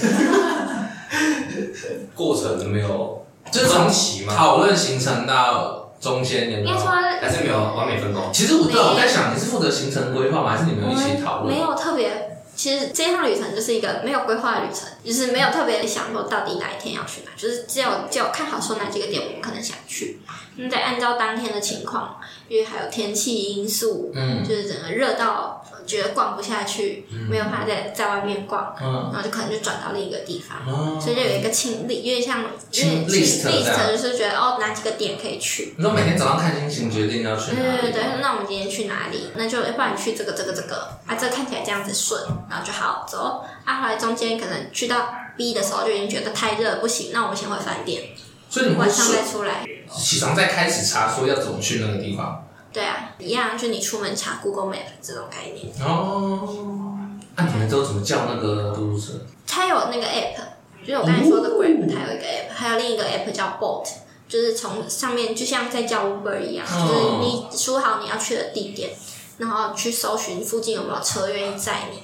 [2.14, 3.88] 过程没有，就是从
[4.28, 5.80] 讨论行程到。
[6.00, 6.76] 中间有没有？
[6.76, 8.24] 还是没有完美分工？
[8.30, 10.50] 其实我对我在想，你是负责行程规划吗？
[10.50, 11.54] 还是你们一起讨论？
[11.54, 20.20] 没有特别，其实这趟旅程就是一个没有规划的旅程，就是没有特别想说到底哪一天要去哪，就是只有只有看好说哪几个点我们可能想去，
[20.56, 25.60] 那再按照当天的情况，因为还有天气因素，嗯，就是整个热到。
[25.86, 35.74] 觉得逛不下去，没有办法在在外面逛，然后就可能就转到另一个地方，所以就有一个清理，有点像清 list，就是觉得哦哪几个点可以去。
[35.76, 37.80] 你说每天早上看心情决定要去哪里？
[37.82, 39.28] 对对对，那我们今天去哪里？
[39.34, 43.44] 那就要不然去这个这个这个啊，这个看起来这样子顺，然后就好走。
[43.66, 44.93] 啊，后来中间可能去到
[45.36, 48.02] B 的时候就已经觉得太热不行，那我们先回饭店，
[48.48, 52.46] 所以你晚上再出来，起床再开始查说要怎么去那个地方。
[52.72, 55.72] 对啊，一样，就你出门查 Google Map 这种概念。
[55.80, 56.98] 哦，
[57.36, 59.12] 那你们都怎么叫那个嘟嘟车？
[59.46, 63.88] 它有那个 app，就是我刚才说的 Grab，它有一个 app，还有另一个 app 叫 Bolt，
[64.28, 68.90] 就是从上面就像在叫 Uber 一样，哦、就是你输好你要去的地点，
[69.38, 72.02] 然后去搜寻附近有没有车愿意载你。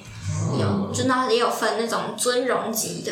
[0.49, 3.11] 哦、有，就那也有分那种尊荣级的。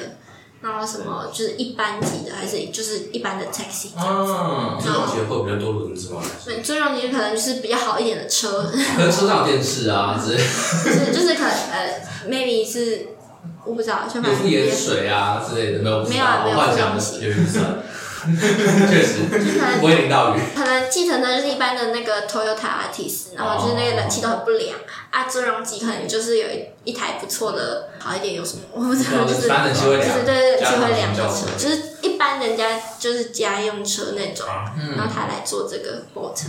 [0.62, 3.96] 然后什么就是一般级的，还是就是一般的 taxi？
[3.98, 6.22] 啊，尊荣级会比较多轮子吗？
[6.44, 8.64] 对，尊荣级可能就是比较好一点的车，
[8.96, 10.38] 可能车上有电视啊 之类。
[10.38, 13.08] 就是就是可能呃，maybe 是
[13.64, 16.04] 我不知道，有敷盐水啊之类的没有？
[16.04, 17.22] 没有啊，没有这东西。
[17.22, 17.64] 有预算。
[18.90, 19.20] 确实，
[19.80, 20.40] 不会淋到雨。
[20.56, 24.78] 可能计程车就是一般的那个 Toyota Altis，然后就是那个冷气都很不良
[25.12, 25.24] 啊。
[25.26, 29.48] 尊荣级可能就是有一一台不错的，好一点有什么我不知道，就是
[30.04, 34.46] 就是对对对，就会凉的车，就是一般人家就是家用车那种，
[34.98, 36.46] 然后他来做这个 Bolt，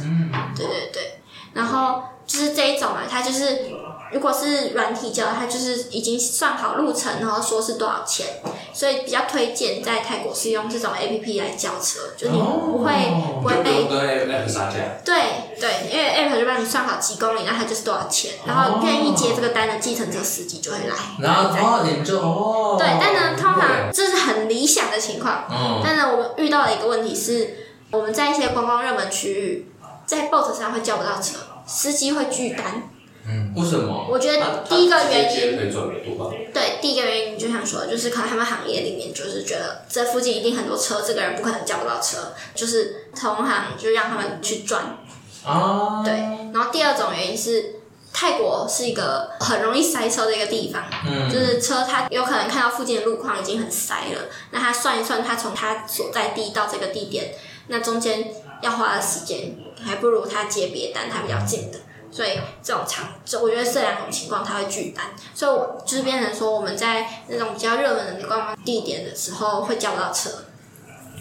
[0.56, 1.20] 对对对，
[1.54, 3.66] 然后就是这一种啊，它就是。
[4.12, 8.26] 如果是软体叫，它就是已经算好路程，然后说是多少钱，
[8.72, 14.78] 所以比较推荐在泰国是用这种 A P P 来叫车，就你不会、哦、不会被跟 App 杀价。
[15.04, 15.14] 对
[15.60, 20.96] 对，因为 App 就帮你算好几公里，那它就是多少钱，然后愿意接这个单的计程车司机就会来。
[21.20, 22.74] 然后哦，你们就哦。
[22.76, 25.44] 对，但呢，通常这是很理想的情况。
[25.48, 25.80] 嗯。
[25.84, 29.72] 但呢，我们遇到的一个问题是，我们在一些观光热门区域，
[30.04, 31.36] 在 Boat 上会叫不到车，
[31.70, 32.90] 司机会拒单。
[33.26, 34.08] 嗯，为什么？
[34.10, 44.98] 我觉得第一个原因，啊、对，第一个原因就想说，就是可能他们行业里面就是觉得这附近一定很多车，这个人不可能叫不到车，就是同行就让他们去赚。
[45.44, 46.12] 啊，对。
[46.52, 47.76] 然后第二种原因是，
[48.12, 57.34] 泰国是一个很容易塞车的一个地方，嗯，就是车他有可能看到附近的路况已经很塞了，那他算一算，他从他所在地到这个地点，
[57.68, 61.78] 那中间要花的时间，还不如他接别单，他比较近的。
[62.12, 70.30] 所以这种场，就我觉得这两种情况他会拒单，所以我就是变成说我们在那种比较热门的观光地点的时候会叫不到车。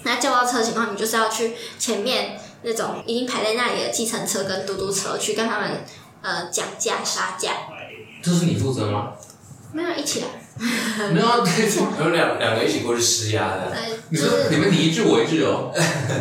[0.03, 5.83] 那叫不到车的情况，你就是要去前面那种已经排在那里的计程车跟嘟嘟车去跟他们
[6.23, 7.51] 呃讲价杀价。
[8.23, 9.13] 这是你负责吗？
[9.71, 10.27] 没有一起来。
[11.13, 11.39] 没有啊，
[11.99, 13.73] 有两两个一起过去施压的。
[14.09, 15.71] 你们你们你一句我一句哦。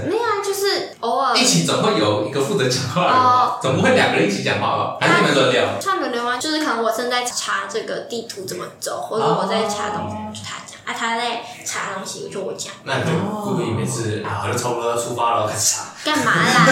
[0.07, 1.37] 没有啊，就是偶尔。
[1.37, 3.59] 一起总会有一个负责讲话的吧？
[3.61, 4.99] 总不会两个人一起讲话吧？
[5.01, 5.65] 还是你们轮流？
[5.81, 10.41] 串轮流吗，就是可能我正在查这个地图怎么走，或者我在查东西。
[10.89, 12.73] 啊，他在查东西，就我讲。
[12.85, 15.85] 那对，会不会每次啊，好像差不多要出发了，开始查。
[16.03, 16.65] 干嘛啦？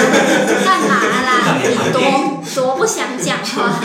[0.65, 1.59] 干嘛啦？
[1.61, 2.01] 你多
[2.55, 3.79] 多不想讲话。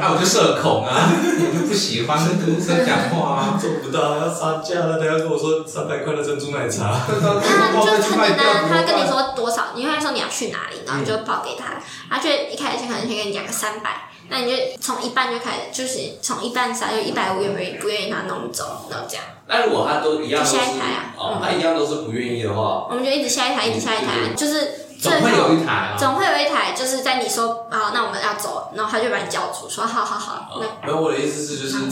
[0.00, 3.58] 那我就社恐啊，我就不喜欢跟读生讲话啊。
[3.60, 6.98] 做不到，要杀价了，等下跟我说三百块的珍珠奶茶。
[7.06, 14.10] 那就很简单，他跟你说多少，你会说你要去哪里，然后你就报给他，他就一开始可能先跟你讲个三百。
[14.28, 17.76] 那你就从一半就开始，就是从一半杀，就一百五，愿不愿意？
[17.78, 19.24] 不愿意，他弄走，然后这样。
[19.46, 21.14] 那如果他都一样，就下一台啊。
[21.16, 25.96] 哦，他一样都是不愿意的话，我们就一直下一台，一直下一台，就是总会有一台啊。
[25.98, 30.60] 总会有一台，就是在你说啊，那我们要走，然后他就把你叫住，说好好好。
[30.60, 31.84] 那没有，我的意思是，就是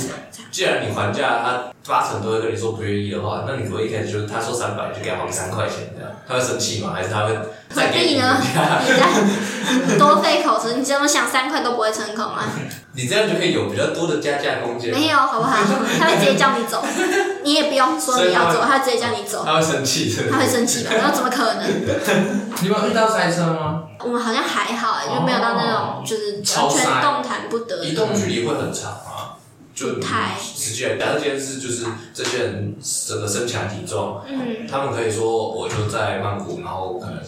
[0.50, 6.92] 既然你还价，他八成都会跟你说不愿意的话，那你如果一开始就是他说三百，就给他还三块钱，这样他会生气吗？
[6.94, 7.34] 还是他会？
[7.74, 8.36] 何必呢？
[8.44, 12.44] 你在多费口舌，你怎么想三块都不会成功啊？
[12.94, 14.92] 你这样就可以有比较多的加价空间。
[14.92, 15.56] 没有，好不好？
[15.98, 16.84] 他会直接叫你走。
[17.44, 19.42] 你也不用说你要走，他直接叫你走。
[19.44, 20.90] 他会生气，他会生气吧？
[20.94, 21.66] 然后怎么可能？
[22.62, 23.84] 你们遇到塞车吗？
[24.00, 27.84] 我们好像还好哎，就没有到那种就是完全动弹不得。
[27.84, 29.38] 移动距离会很长啊，
[29.74, 30.82] 就太实际。
[30.98, 32.76] 假设这件事就是这些人
[33.06, 37.18] 整个身强体壮，嗯，他们可以说我就在曼谷，然后可能。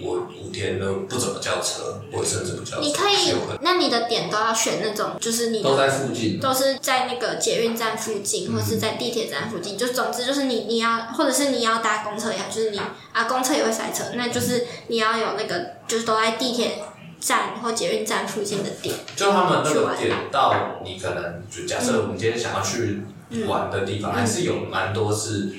[0.00, 2.80] 我五天都不怎么叫车，我甚至不叫车。
[2.80, 9.76] 你可以，那你的点都要选那种，就是你都在附近，都是在那个捷运站附近，嗯、或是在地铁站附近。
[9.76, 12.80] 就总之就是你你要，或者是你要搭公车也好，就是你
[13.12, 16.82] 啊，公车也会塞车，那就是你要有那个，就是都在地铁
[17.20, 18.94] 站或捷运站附近的点。
[19.16, 23.02] 就他们那个点到你可能就假设我们今天想要去
[23.46, 25.52] 玩的地方，嗯、还是有蛮多是。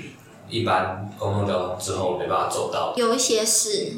[0.49, 3.93] 一般公共交通之后没办法走到，有一些是，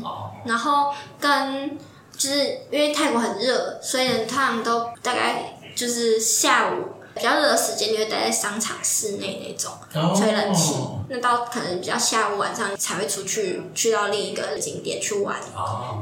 [0.45, 1.77] 然后跟
[2.17, 9.73] 就是因为泰国很热，所以呢，他们都大概就是下午比较热的时间，就会待在商场室内那种
[10.15, 10.75] 吹冷气。
[11.09, 15.35] 那到可能比较下午晚上才会出去去到另一个景点去玩。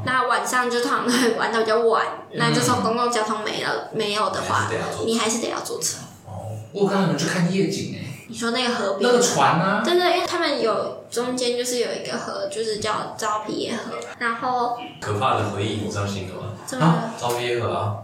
[0.06, 4.70] 那晚上就通常都会玩到比较晚，那这时候公共交通没了没有的话，
[5.04, 5.98] 你还是得要坐车。
[6.26, 8.13] 哦，我刚刚有去看夜景哎。
[8.26, 9.82] 你说那个河边那个船啊？
[9.84, 16.48] 对对，因为他们有中间就是有一个河，就是叫昭披耶河，然后可怕的回忆，你伤心了吗？
[16.64, 17.10] 怎么？
[17.20, 17.96] 昭披耶河啊？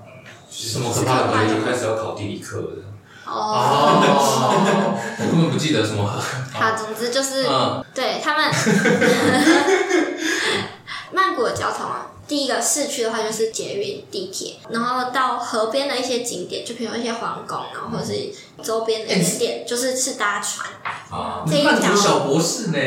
[0.50, 1.48] 什么可怕的回忆？
[1.48, 2.84] 就开始要考地理课了。
[3.24, 4.02] 哦。
[5.18, 6.20] 我根本不记得什么河。
[6.52, 7.48] 好，总之就是，
[7.94, 8.50] 对他们
[11.12, 12.09] 曼谷的交通啊。
[12.30, 18.12] 第一个市区的话就是捷运、地铁，然后到河边的一些景点，就比如一些皇宫，然后或是
[18.62, 20.70] 周边的一些点，就是是搭船。
[21.10, 22.78] 啊，你曼谷小博士呢？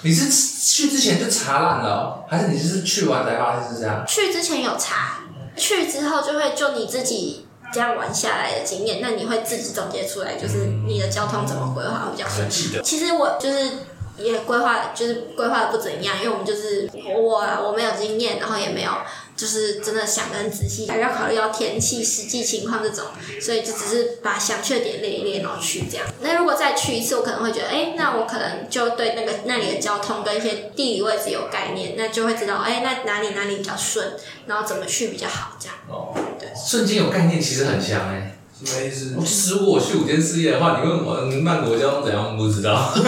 [0.00, 4.02] 你是去之前就查烂了，还是你是去完才发现是这样？
[4.08, 5.18] 去之前有查，
[5.54, 12.82] 去之后就会就你自己这样玩下来的经验，那你会自己总结出来，就是你的交通怎么规划会比较顺利。
[12.82, 13.70] 其实我就是。
[14.16, 18.92] 也规划就是规划的不怎样，因为我们就是我我没有经验，然后也没有
[19.36, 23.06] 就是真的想得很仔细，还要考虑到天气、实际情况这种，
[23.40, 26.06] 所以就只是把想去的点列一列，然后去这样。
[26.20, 34.12] 那如果再去一次，我可能会觉得，哎，那我可能就对那个那里的交通跟一些地理位置有概念，那就会知道，哎，那哪里哪里比较顺，
[34.46, 35.76] 然后怎么去比较好这样。
[35.88, 38.33] 哦，对，瞬间有概念其实很香哎。
[38.64, 39.14] 什么意思？
[39.20, 42.92] 其实如果我去五天四夜的话，你问我曼谷交通怎样，不知道。
[42.94, 43.02] 比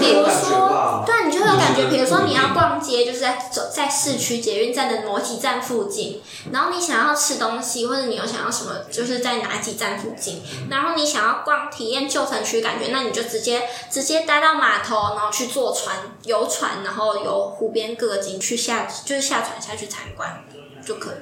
[0.00, 1.88] 比如说，对，你就会有感觉。
[1.88, 6.20] 比如说你要逛街，就是在走在市区捷运站的某几站附近，
[6.52, 10.42] 然后你想要吃东西，或者你又想要什么，就是在哪几站附近。
[10.70, 20.44] 然后你想要逛体验旧城区感觉，那你就直接直接待到码头，然后去坐船游船，然后游湖边各个景区下，就是下船下去参观
[20.84, 21.14] 就可以。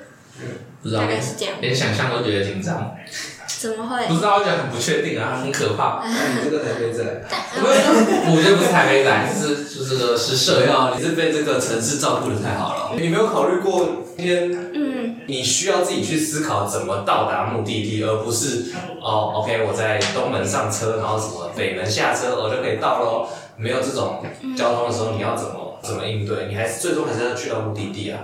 [0.42, 0.46] 嗯，
[0.82, 2.94] 不知道，大概是这样，连想象都觉得紧张。
[3.58, 4.06] 怎么会？
[4.06, 6.02] 不知道，我讲很不确定啊，很可怕。
[6.06, 7.02] 你这个台北仔，
[7.56, 12.96] 我觉得不是台北仔，是就是个是社要，你是被这个城市照顾的太好了。
[13.00, 13.86] 你没有考虑过
[14.16, 23.28] 今天，嗯，你需要自己去思考怎么到达目的地，而不是哦，OK，我在东门上车，然后什么北门下车，我就可以到喽。
[23.56, 24.24] 没有这种
[24.56, 26.46] 交通的时候，你要怎么怎么应对？
[26.48, 28.18] 你还是最终还是要去到目的地啊。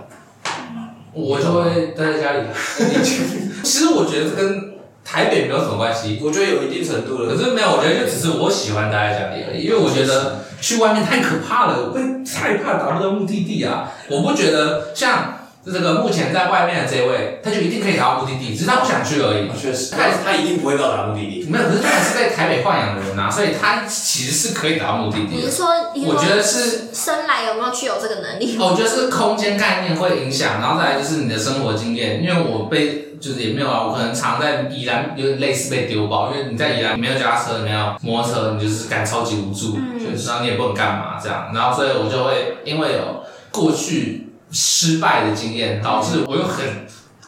[1.13, 2.47] 我就会待在家里。
[3.63, 4.76] 其实我觉得这跟
[5.07, 7.33] 台北没有什么关系，我觉得有一定程度的。
[7.33, 12.01] 可是没有，我觉得就只是我喜欢待在家里而已，因为我觉得去外面太可怕了，我会
[12.35, 13.93] 害怕达不到目的地啊。
[14.09, 15.33] 我不觉得像。
[15.69, 19.51] 这个目前在外面的这位，他就一定可以达到目的地，只是他不想去而已。
[19.61, 21.45] 确实，他他一定不会到达目的地。
[21.51, 25.35] 没有，可是他还是在台北放养的人呐、啊，所以他其实是可以达到目的地。
[25.35, 25.67] 你是说，
[26.07, 28.57] 我觉得是生来有没有具有这个能力？
[28.61, 32.23] 我觉得是空间概念会影响，然后再来就是你的生活经验。
[32.23, 44.23] 因为我被就是也没有啊，我可能常在宜兰有点类似被丢包，因为你在宜兰没有脚踏车，没有摩托车，你就是感超级无助，嗯、然后你也不能干嘛这样，然后所以我就会因为有过去。
[44.53, 46.65] 失败的经验导致我又很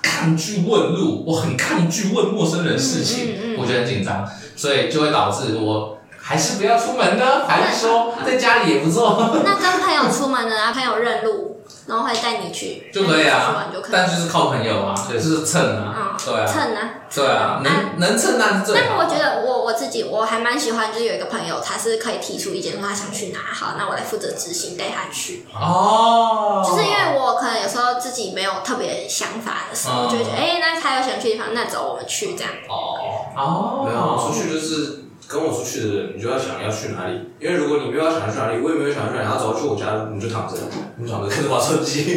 [0.00, 4.24] 抗拒问路，我很抗拒问陌生人事情，嗯嗯嗯、我觉得很紧张，
[4.54, 5.97] 所以就会导致我
[6.28, 9.30] 还是不要出门呢，还是说在家里也不错。
[9.42, 10.54] 那跟朋友出门呢？
[10.60, 11.54] 啊，朋友认路。
[11.86, 18.86] 然后会带你去就可以啊，但就是靠朋友啊，对，就是蹭啊，对啊，蹭啊，对啊，能能蹭那是最好。
[18.90, 25.46] 但我觉得我我自己我还蛮喜欢，就是有一个朋友，他是可以提出意见，说他想去哪，好，那我来负责执行，带他去。
[25.54, 26.62] 哦。
[26.62, 32.52] 就是因为我可能有时候自己没有特别想法的时候，就会觉得，哎，那他有想去的地方，那走我们去这样。
[32.68, 33.84] 哦哦。
[33.86, 35.04] 没有，出去就是。
[35.28, 40.56] 跟我出去的人，你就要想要去哪里，因为如果你没有想要去哪里，我也没有想要去哪里，然后走去我家，你就躺着，
[40.96, 42.16] 你躺着看着玩手机。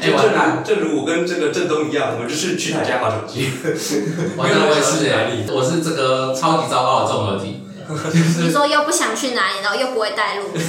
[0.00, 3.50] 哎，正如正如我跟这个振东一样，我们就是去他家玩手机。
[4.38, 7.60] 我也是，我是这个超级糟糕的综合体。
[8.44, 10.44] 你说又不想去哪里，然后又不会带路。
[10.52, 10.60] 对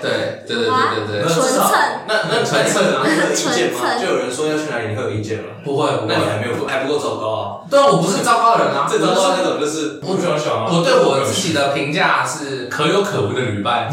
[0.00, 0.70] 对对对对
[1.06, 1.34] 对对。
[1.34, 1.70] 纯蹭。
[2.06, 3.02] 那那纯蹭啊？
[3.04, 3.78] 你有意见吗？
[4.00, 5.44] 就有人说要去哪里，你会有意见吗？
[5.64, 7.42] 不会，那你还没有还不够糟糕啊？
[7.70, 8.86] 对啊，我不是糟糕的人啊。
[8.88, 10.64] 最糟糕的那种就是我比较喜欢。
[10.64, 13.90] 我对我自己的评价是可有可无的旅伴。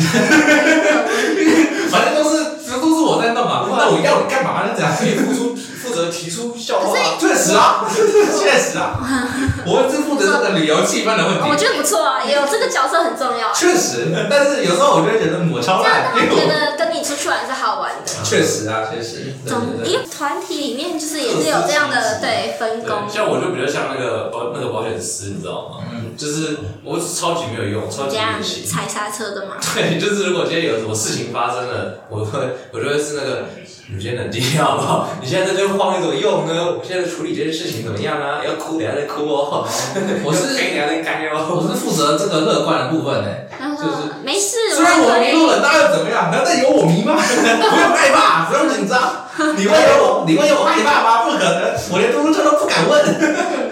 [1.89, 2.45] 反正都是
[2.80, 3.66] 都是我在弄嘛。
[3.68, 4.74] 那我要你干嘛呢？
[4.76, 5.55] 这样可以付出。
[5.95, 8.99] 负责提出笑话，确实啊，确实啊，
[9.65, 11.49] 我是负责这个旅游气氛的问题。
[11.49, 13.53] 我觉得不错啊，有这个角色很重要。
[13.53, 18.11] 确实，但是有时候我就会觉得我超烂，因为我觉得跟你出去玩是好玩的。
[18.25, 19.33] 确实啊，确实。
[19.47, 23.07] 总因为团体里面就是也是有这样的对分工。
[23.07, 25.85] 像我就比较像那个保那个保险师，你知道吗？
[25.93, 28.43] 嗯，就是我超级没有用，超级没用。
[28.67, 29.55] 踩刹车的嘛。
[29.73, 32.39] 对，就是如果今天有什么事情发生了，我会
[32.73, 33.45] 我就会是那个。
[33.87, 35.09] 你先冷静一下好不好？
[35.21, 36.73] 你现在在这边慌有什么用呢？
[36.77, 38.41] 我现在处理这件事情怎么样啊？
[38.43, 39.63] 要哭等下再哭哦。
[39.63, 39.99] 我是。
[40.25, 43.29] 我是负责这个乐观的部分呢。
[43.75, 44.55] 就是没事。
[44.73, 46.31] 虽然我迷路了，那又怎么样？
[46.31, 47.13] 难道有我迷吗？
[47.19, 49.27] 不用害怕，不用紧张。
[49.57, 51.23] 你问有我，你问有我害怕吗？
[51.25, 53.03] 不可能，我连嘟嘟车都不敢问。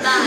[0.04, 0.22] 当然，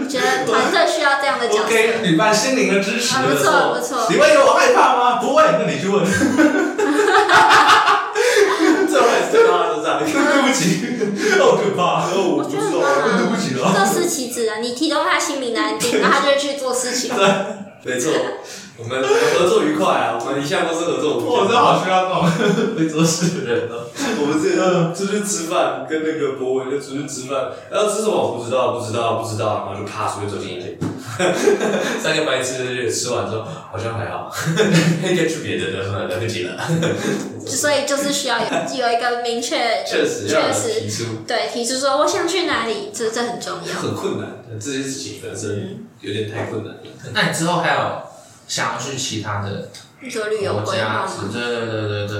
[0.00, 1.64] 我觉得团队需要这样的角色。
[1.68, 3.16] 给旅伴心灵的支持。
[3.18, 4.06] 不错不错。
[4.08, 5.16] 你问有我害怕吗？
[5.20, 6.04] 不会，那你去问。
[8.90, 12.62] 这还是在他身上， 对不起，好可怕，我不知道，
[13.18, 13.72] 对不起了。
[13.76, 17.10] 各司其职啊，你提到他心灵的安定，然后他就会去做事情。
[17.14, 18.12] 对，没错，
[18.80, 21.18] 我们合作愉快啊，我们一向都是合作。
[21.18, 23.90] 我真的好需要那种会做事的人哦。
[24.20, 30.78] 我们这样出去吃饭，跟那个博文就出去吃饭，然后吃什么我不知道，不知道，不知道，然后就啪出去走进一间。
[32.00, 34.32] 三个白痴吃完之后好像还好，
[35.10, 36.62] 应该去别的地方，来不及了。
[37.44, 38.44] 所以就是需要有
[38.86, 43.74] 有一个明确，确实确实提出，对提出说我想去哪里，这这很重要。
[43.80, 44.28] 很困难，
[44.60, 46.76] 这些事情本身有点太困难。
[47.12, 47.80] 那你之后还有
[48.48, 49.68] 想要去其他的
[50.00, 51.06] 国家？
[51.32, 52.16] 对对对对对，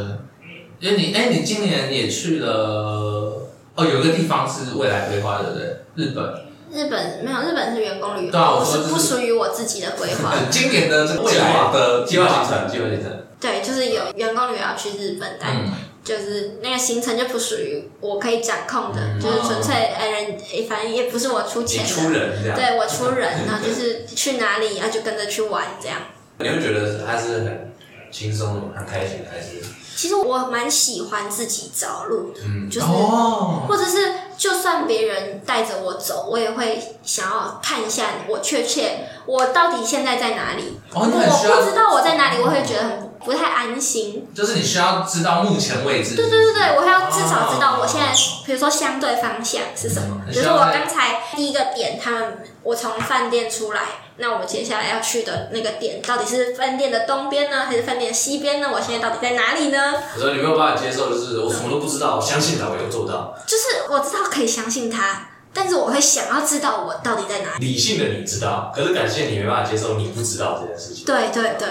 [0.79, 5.55] 因为你哎，你今年也去了哦，有一个地方是未来规划的，
[5.97, 6.07] 对不对？
[6.07, 6.49] 日本。
[6.71, 10.35] 日本没有，日本是员工旅游，不是不属于我自己的规划。
[10.53, 13.11] 今年的未来的计划行程，计划行程。
[13.41, 15.65] 对，就是有员工旅游要去日本，但
[16.05, 22.55] 就是那个行程就不属于我可以掌控的，就是纯粹哎人，反正也不是我出钱的，出人这样。
[22.55, 25.99] 对，我出人， 然后就是去哪里，然后就跟着去玩这样。
[26.39, 27.73] 你会觉得他是很
[28.11, 29.61] 轻松的，很开心，还是？
[29.97, 40.79] 其实我蛮喜欢自己找路的，嗯、就是，哦、或者是就算别人带着我走，我也会想要看一下我确切我到底现在在哪里。
[40.93, 44.29] 如果我不知道我在哪里，我会觉得很不太安心。
[44.35, 46.17] 就是你需要知道目前位置。
[46.17, 48.13] 对对对对，我还要至少知道我现在，
[48.45, 50.23] 比如说相对方向是什么。
[50.31, 53.83] 比如说我刚才第一个点，他们我从饭店出来。
[54.21, 58.69] 那我们接下来要去的那个点，到底是饭店的东边呢，还是饭店的西边呢？
[58.73, 59.95] 我现在到底在哪里呢？
[60.17, 63.33] 我说你没有办法接受就是，我什么都不知道，我相信他，我有做到。
[63.47, 67.65] 就是我知道可以相信他，但是我会想要知道我到底在哪里。
[67.65, 71.05] 理性的你知道，可是感谢你没办法接受你不知道这件事情。
[71.05, 71.69] 对对对。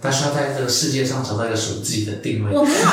[0.00, 2.56] 但是要在这个世界上找到一个属于自己的定位。
[2.56, 2.80] 我没有。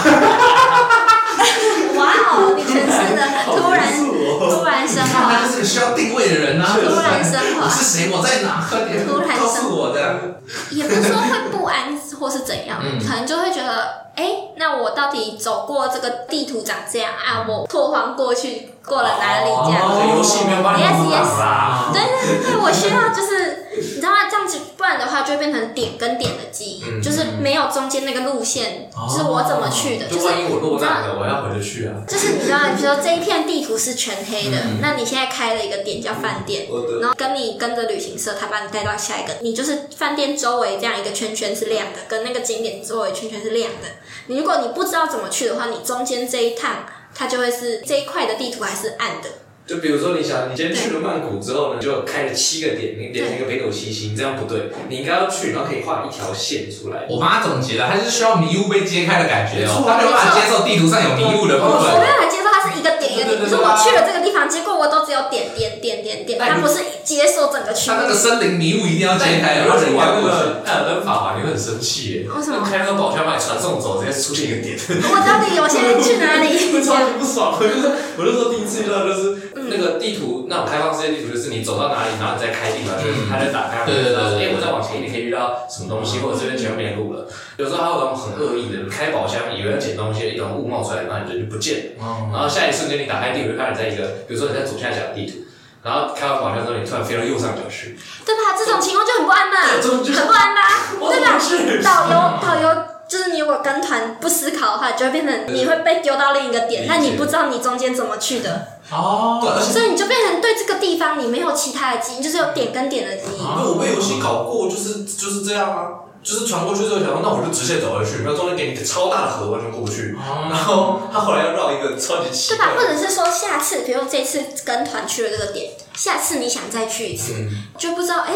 [1.98, 2.54] 哇哦！
[2.56, 6.78] 你真是的突然突然升华，他就是需要定位的人啊！
[6.78, 8.12] 突然升华，我是谁？
[8.12, 8.64] 我在哪？
[8.70, 8.76] 突
[9.20, 10.40] 然告诉我的。
[10.70, 17.44] 也不是说会不安或是怎样，可能就会觉得，哎，那我到底走过这个地图长这样啊？
[17.48, 19.50] 我拓荒过去过了哪里？
[19.66, 20.16] 这样。
[20.16, 20.80] 游戏没有办法。
[20.80, 21.94] Yes yes。
[21.94, 23.67] 对对对，我需要就是。
[23.78, 24.18] 你知道吗？
[24.30, 30.08] 这样子，不然的话就会变成点跟点的记忆，就是没有中间那个路线，就是我怎么去的。
[30.08, 31.94] 就万一我落难了，我要回得去啊。
[32.08, 36.68] 就是你知道，比如说这一片地图是全黑的，那你现在开了一个点叫饭店，
[37.00, 43.88] 然后跟你跟着旅行社，他把你带到下一个，你就是饭店周围这样一个圈圈是亮的，跟那个景点周围圈圈是亮的。
[44.28, 49.30] 你如果你不知道怎么去的话，你中间这一趟它就会是这一块的地图还是暗的。
[49.68, 57.04] 就比如说，你想，你今天去了曼谷之后呢，就开了七个点，你点了一个北斗七星，这样不对，你应该要去，然后可以画一条线出来。
[57.10, 61.92] 我帮他总结了，还是需要迷雾被揭开的感觉哦，他没有办法接受地图上有迷雾的部分。
[61.92, 67.94] 我没有办法接受它是一个点一个点，可是我去了这个地方，结果我都只有点点点点点，它不是接受整个区域。
[67.94, 72.28] 他那个森林迷雾一定要揭开，然后人玩那个艾尔登法环，你会很生气耶。
[72.28, 72.60] 为什么？
[72.68, 74.76] 开那个宝箱把你传送走，直接出现一个点。
[74.76, 76.52] 我到底我现在去哪里？
[76.84, 80.48] 超级不爽，我就说，我就说第一次遇到就是那个地图。
[80.50, 83.86] 那种开放世界地图就是你走到哪里，然后你再开地图，就是它在打开。
[83.86, 84.20] 对对对。
[84.44, 87.28] 哎，我再往前一点可以遇到什么东西，或者这边前面没路了。
[87.56, 92.04] 有时候还有那种很恶意的，你开宝箱以为要捡东西，一种雾冒出来，然后你人就不见了。
[92.32, 95.44] 然后下一瞬间你打开地图，就看你在一个，比如说你在左下角的地图，
[95.84, 98.56] 然后开完方向之后，你突然飞到右上角去，对吧？
[98.58, 100.62] 这种情况就很不安嘛，很不安啦，
[101.00, 101.40] 对吧？
[101.84, 102.16] 导游
[102.46, 113.42] 导游就是你如果跟团不思考的话，就会变成你会被丢到另一个点，但你不知道你中间怎么去的哦，所以你就变成对这个地方你没有其他的记忆，就是有点跟点的记忆。
[113.42, 115.90] 因为我被游戏搞过，就是就是这样啊。
[116.28, 120.14] 就是传过去之后，想说那我就直线走回去，然后中间给你一个超大的河，完全过不去。
[120.50, 122.66] 然后他后来要绕一个超级奇怪。
[122.66, 122.82] 对吧？
[122.82, 128.34] 或者是说下次，比如说这次跟团去了这个点，下次你想再去一次，嗯、就不知道哎，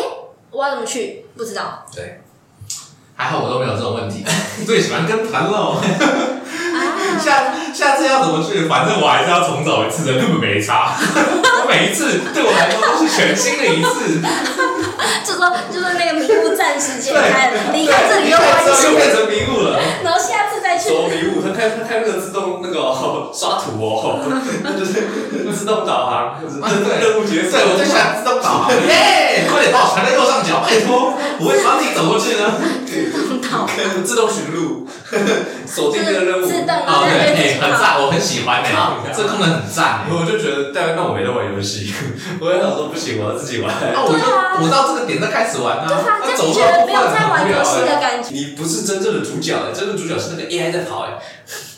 [0.51, 1.25] 我要怎么去？
[1.35, 1.85] 不知道。
[1.93, 2.21] 对，
[3.17, 4.23] 还好我都没有这种问题，
[4.65, 5.81] 最喜欢跟团喽。
[7.21, 8.67] 下下次要怎么去？
[8.69, 10.95] 反正我还是要重走一次的，根本没差。
[10.97, 14.21] 我每一次对我来说都是全新的一次。
[15.25, 19.79] 就说就说那个迷雾暂时解开了，离开这里又完又变成迷雾了。
[20.03, 20.89] 然后下次再去。
[20.89, 22.79] 走迷雾，他开他开那个自动那个
[23.33, 24.19] 刷图哦，
[24.63, 25.07] 那就是
[25.53, 29.45] 自动导航，对任务结束，对我最喜欢自动导航，耶！
[29.49, 32.43] 快点把我传在右上角，拜托，我会帮你走过去呢。
[33.51, 33.67] 自动导航，
[34.03, 34.87] 自动寻路，
[35.67, 36.45] 锁定这个任务。
[36.45, 38.71] 自动哦，对，很赞，我很喜欢诶，
[39.15, 40.05] 这功能很赞。
[40.09, 41.93] 我就觉得，但那我没在玩游戏，
[42.39, 43.73] 我也想说不行，我要自己玩。
[43.93, 45.85] 那我就我到这个点再开始玩啊。
[45.87, 48.29] 那走觉得没有在玩游戏的感觉。
[48.31, 51.11] 你不是真正的主角，真正的主角是那个 AI 在跑哎。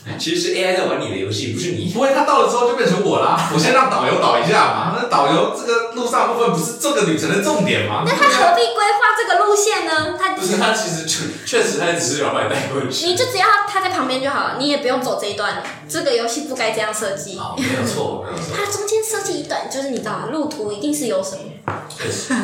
[0.18, 1.90] 其实是 AI 在玩你的游戏，不是你。
[1.94, 3.40] 不会，他到了之后就变成我啦。
[3.54, 4.98] 我先让导游导一下嘛。
[5.00, 8.02] 那导游这个路上部分不是这个旅程的重点吗？
[8.04, 10.16] 那他何必规划这个路线呢？
[10.18, 13.06] 他不是他其实确 确实他只是要把你带过去。
[13.06, 15.62] 你就只要他在旁边就好了，你也不用走这一段。
[15.88, 17.38] 这个游戏不该这样设计。
[17.38, 18.54] 哦，没有错，没有错。
[18.56, 21.40] 它中间设计一段，就是你知道路途一定是有什么。
[21.88, 22.34] 确实。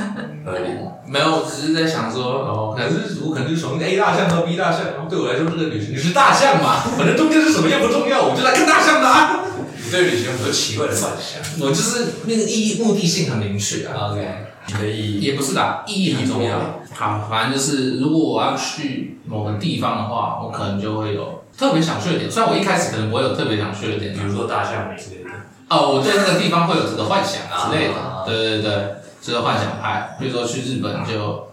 [1.06, 7.49] 没有，我只是在想说，哦，可能是我可能就是从 A 大象到 B 大象，然后对我来说这个旅程就是大象嘛，反正中间是。
[7.52, 9.40] 什么也不重要，我就来看大象的啊。
[9.82, 11.66] 你对旅行有很多奇怪的幻想。
[11.66, 14.10] 我就是那个意义目的性很明确啊。
[14.12, 14.28] OK，
[14.66, 16.58] 你的意义也不是的，意义很重要。
[16.94, 22.30] 好，反正就是如果我要去某个地方的话，我可能就会有特别想去的点。
[22.30, 25.30] 虽然我一开始可能不会有特别想去的点，比如说大象之类的。
[25.68, 27.94] 哦，我对那个地方会有这个幻想啊之类的。
[28.26, 31.48] 对对对，这个幻想派，比如说去日本就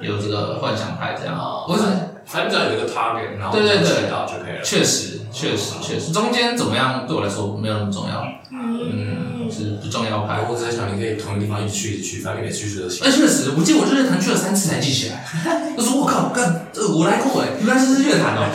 [0.00, 1.64] 有这个幻想派这样。
[1.66, 1.84] 不是，
[2.26, 4.62] 反正只要有一个 target，然后对对对，到就可以了。
[4.62, 5.19] 确实。
[5.32, 10.40] 确实，确实，中间怎么样对我来说没有那么重要，嗯，是不重要派。
[10.48, 13.06] 我只在想，你可以同一个地方一直去，一直去，反正每次去都行。
[13.06, 15.24] 哎，确实，我记得我日月潭去了三次才记起来。
[15.76, 16.66] 我说我靠，干，
[16.98, 18.46] 我来过哎，原来是日月潭哦。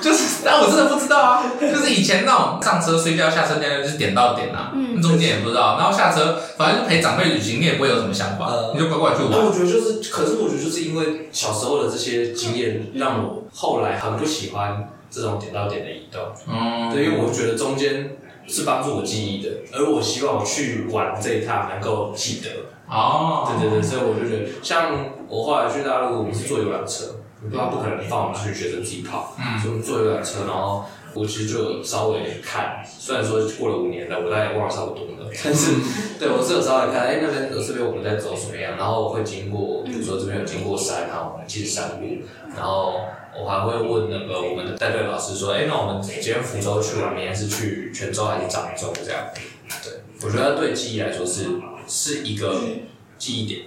[0.00, 1.44] 就是，但我真的不知道啊。
[1.60, 4.72] 就是以前那种上车睡觉、下车那样，就是点到点啊。
[4.74, 5.00] 嗯。
[5.02, 9.44] 中间也不知道，然后下车，反正就陪长辈旅行，你也不会有什么想法，你就乖乖去玩。
[9.44, 16.20] 我觉得就是，可是我觉得就是因为小时候的这些经验，让我后来很不喜欢这种点到点的移动。
[16.48, 16.92] 嗯。
[16.92, 18.16] 对，因为我觉得中间
[18.46, 22.50] 是帮助我记忆的，而我希望我去玩这一趟能够记得。
[22.88, 23.46] 哦。
[23.60, 24.92] 对对对，所以我就觉得，像
[25.28, 27.06] 我后来去大陆，我是坐游览车。
[27.52, 30.84] 他不可能放我们去学生自己跑，嗯，所以我们坐一辆车，然后
[31.14, 35.72] 我其实就稍微看，虽然说过了五年了，我大概忘了差不多了，但 是
[36.18, 42.06] 对我是有稍微看，哎、欸，那边这边我们在走什么样，然后会经过，比如说这边有经过山，然后我们进山路，
[42.56, 43.00] 然后
[43.36, 49.22] 我还会问那个我们的带队老师说，哎、欸，那我们今天福州去了，明天是去泉州还是漳州这样？
[49.82, 49.92] 对，
[50.22, 51.46] 我觉得对记忆来说是
[51.86, 52.60] 是一个
[53.18, 53.62] 记忆点。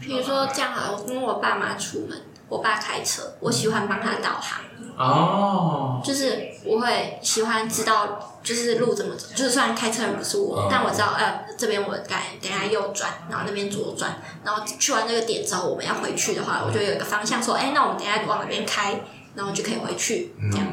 [0.00, 2.18] 比如说这样好了，我跟我爸妈出门。
[2.50, 4.60] 我爸开车，我喜欢帮他导航。
[4.98, 9.28] 哦，就是我会喜欢知道，就是路怎么走。
[9.34, 19.00] 就是虽然开车人不是我，但我知道，呃，这边我该等下右转，然后那边左转，然后去完那个点之后，我们要回去的话，我就有一个方向，说，哎，那我们等下往哪边开，
[19.34, 20.34] 然后就可以回去。
[20.52, 20.66] 这样。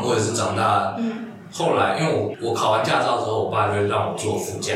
[0.00, 4.74] 我也是长大，嗯，后来因为我我考完驾照之后，我爸就会让我坐副驾。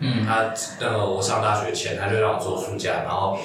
[0.00, 3.38] 嗯，他那个我上大学前，他就让我坐副驾，然后。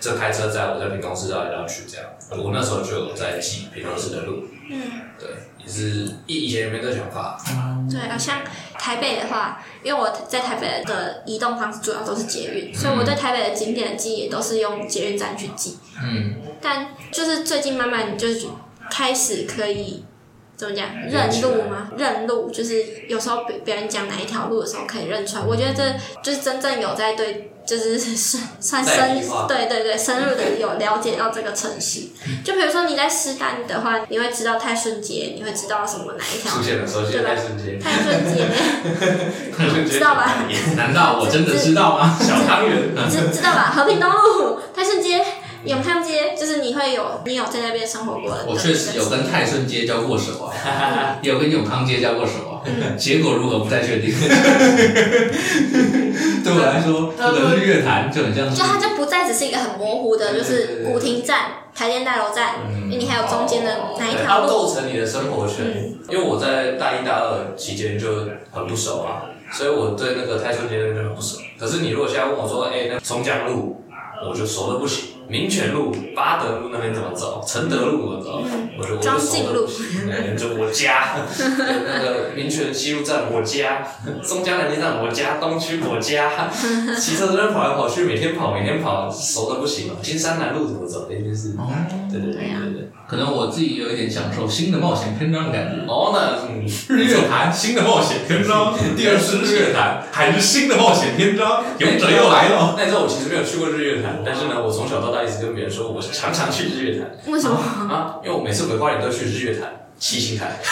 [0.00, 4.44] 这开车载我在屏东市绕来绕去这样，我那时候就有在记屏东市的路。
[4.70, 4.80] 嗯，
[5.18, 5.28] 对，
[5.64, 7.40] 也是以以前也没这想法。
[7.50, 8.42] 嗯，对，像
[8.78, 15.78] 台北的话，因为我在台北的移动方式主要都是捷运，所以我对台北的景点的记忆也都是用捷运站去记。
[16.00, 18.46] 嗯，但就是最近慢慢就是
[18.90, 20.04] 开始可以
[20.54, 21.90] 怎么讲认路吗？
[21.96, 25.42] 认路就是有时候别别人讲哪一条路的时候可以认出来。
[25.42, 25.82] 我觉得这
[26.22, 27.52] 就是真正有在对。
[27.68, 32.00] 就是算算深，对对对，深入的有了解到这个城市。
[32.42, 36.50] 就比如说你在师大的话，你会知道泰顺街，你会知道什么哪一条？
[36.50, 37.78] 出现了，首先泰顺街。
[37.78, 38.00] 泰
[39.68, 40.46] 顺街， 知道吧？
[40.76, 42.16] 难道我真的知道吗？
[42.18, 42.78] 小汤圆，
[43.10, 43.70] 知知道吧？
[43.76, 45.22] 和平东路、泰顺街、
[45.64, 48.44] 永康街就是你会有你有在那边生活过的。
[48.46, 52.62] 我确实有跟泰顺街交过手啊， 有跟永康街交过手啊，
[52.96, 54.14] 结果如何不太确定。
[56.44, 62.54] 对我来说，这个日月潭就很像，就它就不再只是一个很模糊的，就是古亭站、台电大楼站，
[62.88, 64.46] 你还有中间的哪一条路。
[64.46, 65.92] 它构成你的生活圈。
[66.08, 71.38] 因为我在大一、大二期间就很不熟啊，所以我对那个泰顺街就很不熟。
[71.58, 73.82] 可是你如果现在问我说，哎，那松江路，
[74.26, 75.07] 我就熟的不行。
[75.28, 77.44] 民权路、八德路那边怎么走？
[77.46, 78.42] 承德路怎么走？
[78.78, 79.68] 我就我就熟了。
[80.10, 83.86] 哎，就我家， 那个民权西路站我家，
[84.22, 86.48] 松江南京站我家，东区我家，
[86.98, 89.96] 骑车这边跑来跑去，每天跑每天跑，熟的不行了。
[90.02, 91.06] 金山南路怎么走？
[91.10, 91.52] 那边是，
[92.10, 92.88] 对对对对对。
[93.08, 95.80] 可能我自己有一点享受新的冒险篇章的感觉。
[95.90, 96.36] 哦，那
[96.94, 102.74] 日月潭新的冒险篇章，第二次日月潭还是新的冒险篇章， 勇者又来了。
[102.76, 105.24] 那你知道我其实没有去过日月潭，但是呢，我从小到大。
[105.24, 107.10] 一直跟别人说，我是常常去日月潭。
[107.32, 107.56] 为什么
[107.90, 108.16] 啊？
[108.22, 110.52] 因为我每次回花莲都去日月潭、七星潭。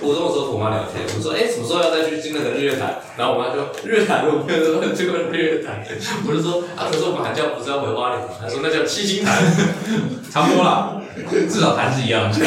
[0.00, 2.98] 我跟我说我妈聊天，我说哎，什么时候要再去那个日月潭？
[3.16, 5.82] 然后我妈说日月潭，我没有说去过日月潭。
[6.26, 8.28] 我就说啊，可是我们寒假不是要回花莲吗？
[8.40, 9.36] 她说那叫七星潭，
[10.30, 11.00] 差不多了，
[11.48, 12.38] 至少潭是一样的，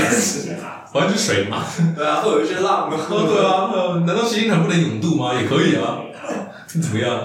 [0.91, 1.63] 反正是水嘛。
[1.95, 2.89] 对啊，会有一些浪。
[2.89, 2.97] 对
[3.45, 5.33] 啊，难道七星潭不能永渡吗？
[5.33, 6.03] 也可以啊。
[6.67, 7.23] 怎么样？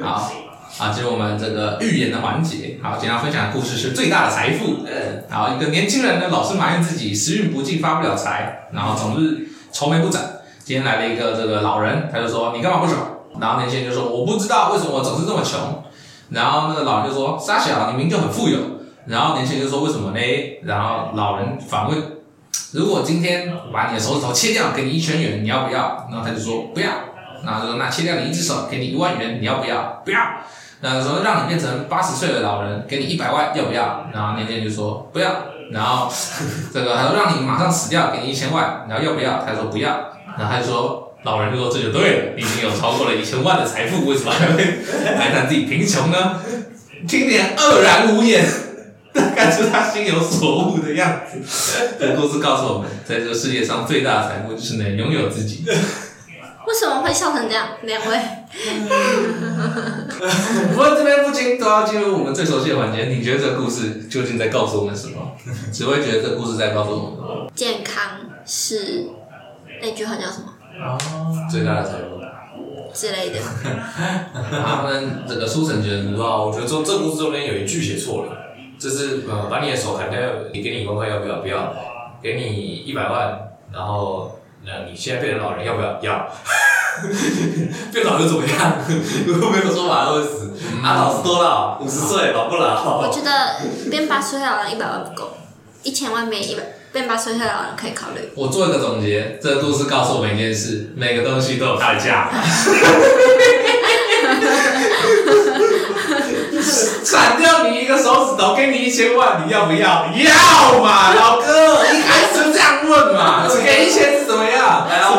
[0.00, 0.32] 好，
[0.78, 2.78] 啊，进入我们这个预言的环节。
[2.82, 4.84] 好，今天要分享的故事是最大的财富。
[4.86, 10.22] 嗯，好，一个年轻人呢，老是埋怨自己时运不济，发不了财，然后总是愁眉不展。
[10.62, 13.00] 今天来了一个这个老人，他就说：“你干嘛不爽？”
[13.40, 15.82] 然后年轻人就说：“我不知道为什么我总是这么穷。”
[16.28, 18.58] 然后那个老人就说：“傻小，你明明就很富有。”
[19.06, 20.20] 然后年轻人就说：“为什么呢？”
[20.64, 21.98] 然后老人反问
[22.74, 26.90] ：“如果今天把你的手指头切掉，给你一千元，你要不要？”然后他就说：“不要。”
[27.46, 30.02] 然后就说，那切掉你一只手，给你一万元，你要不要？
[30.04, 30.18] 不要。
[30.80, 34.08] 然后说，让你变成八十岁的老人，给你一百万，要不要？
[34.12, 35.30] 然后那天就说不要。
[35.72, 36.12] 然后
[36.72, 39.44] 这个他说，让你马上死掉，给你一千万，然后要不要？
[39.44, 39.90] 他说不要。
[40.38, 44.84] 然后他就说，老人就说，这就对了，你已经有超过了一千万的财富，为什么还会
[45.16, 46.40] 还谈自己贫穷呢？
[47.08, 48.44] 听见愕然无言，
[49.34, 51.38] 感觉他心有所悟的样子。
[51.98, 55.64] 这故事告诉我们，在这个世界上最大的财富就是能拥有自己。
[56.66, 57.68] 为什么会笑成这样？
[57.82, 58.18] 两位，
[60.70, 63.04] 不过这边不禁都要进入我们最熟悉的环节。
[63.04, 65.32] 你觉得这个故事究竟在告诉我们什么？
[65.72, 67.10] 只会觉得这故事在告诉我
[67.44, 69.06] 们，健康是
[69.80, 70.52] 那句话叫什么？
[70.84, 70.98] 哦，
[71.50, 72.20] 最大的财富
[72.92, 73.38] 之类的。
[74.34, 78.32] 他们整个书城觉得，不知道，我觉得这这故事中间有一句写错了，
[78.76, 80.18] 就是呃，把你的手砍掉，
[80.52, 81.36] 你给你一万块要不要？
[81.42, 81.72] 不要，
[82.20, 83.38] 给你一百万，
[83.72, 84.32] 然后。
[84.66, 85.96] 那你现在变成老人要不要？
[86.02, 86.28] 要。
[87.92, 88.72] 变老又怎么样？
[89.26, 90.52] 如果没有说法会死。
[90.82, 91.78] 啊，老是多老？
[91.80, 92.98] 五十岁老不老？
[92.98, 95.36] 我觉得变八十岁老人一百万不够，
[95.84, 96.62] 一千万变一百，
[96.92, 98.32] 变八十岁老人可以考虑。
[98.34, 102.28] 我做一个总结，这个故事告诉我们一件事：每个东西都有它的价。
[107.16, 110.06] 砍掉你一个手指头，给你一千万，你要不要？
[110.12, 113.45] 要嘛，老哥，一开始就这样问嘛？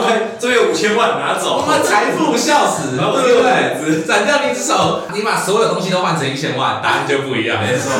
[0.01, 4.05] 来，我们这边有五千万拿走，我们财富笑死， 对不对？
[4.05, 7.59] 斩掉你一只手，你把所有东西都换成一千万，答案就不一样。
[7.61, 7.91] 没错。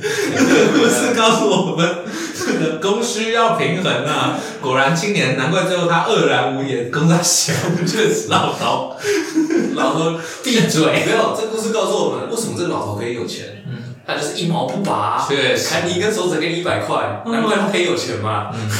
[0.00, 1.86] 故事告诉我们，
[2.34, 4.38] 这个供需要平衡啊！
[4.62, 6.90] 果然青年，难怪最后他愕然无言。
[6.90, 7.54] 公在想，
[7.86, 8.96] 确实老头，
[9.74, 11.04] 老头闭嘴。
[11.06, 13.62] 没有，这故事告诉我们，为什么这个老头可以有钱？
[13.68, 18.48] 嗯，他就是一毛不拔，确实，砍你一根手指给你一百块，难怪他可以有钱嘛。
[18.54, 18.70] 嗯。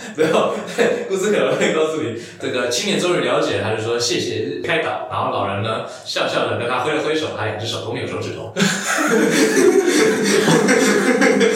[0.16, 0.54] 没有，
[1.08, 8.52] 故事可能会告诉你，这个青年终于了解，他就说谢谢开导，然后老人呢笑笑的跟他挥了挥手，他两只手都没有手指头。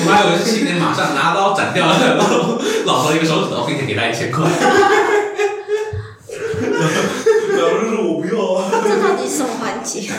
[0.06, 2.16] 我还以为是青年马上拿刀斩掉了
[2.84, 4.44] 老头一个手指头，并且给他一千块。
[7.56, 10.10] 老人说：“我不要啊。”这到底是什么环节？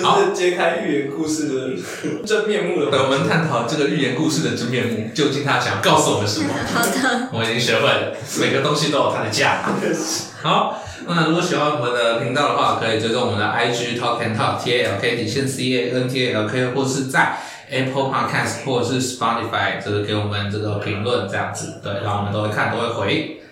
[0.00, 2.90] 好，揭开寓言故事的真面目了。
[2.90, 6.48] 等我们探讨这个寓言故事的真面目，究竟他想告诉我们什么？
[6.72, 9.62] 好的，我已经学会了，每个东西都有它的价。
[10.42, 16.32] 好，那如果喜欢我们的频道的话，可以追踪我们的 IG Talk and Talk T A L K 底线 C A N T A
[16.32, 17.36] L K，或是在
[17.70, 23.42] Apple Podcast 或者是 Spotify，就是给我们这个评论这样子，对，然后我们都会看，都会回。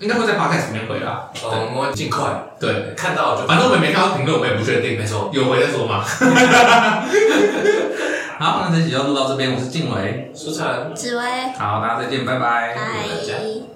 [0.00, 1.30] 应该会在 podcast 里面回啦，
[1.76, 2.22] 我们尽快。
[2.58, 3.46] 对，看到就。
[3.46, 4.98] 反正我们没看到评论，我们也不确定。
[4.98, 6.02] 没错，有回再说嘛。
[8.40, 11.22] 好，那这集就录到这边，我是静伟，舒晨，紫薇。
[11.58, 12.74] 好，大家再见，拜拜。
[12.74, 13.69] 拜。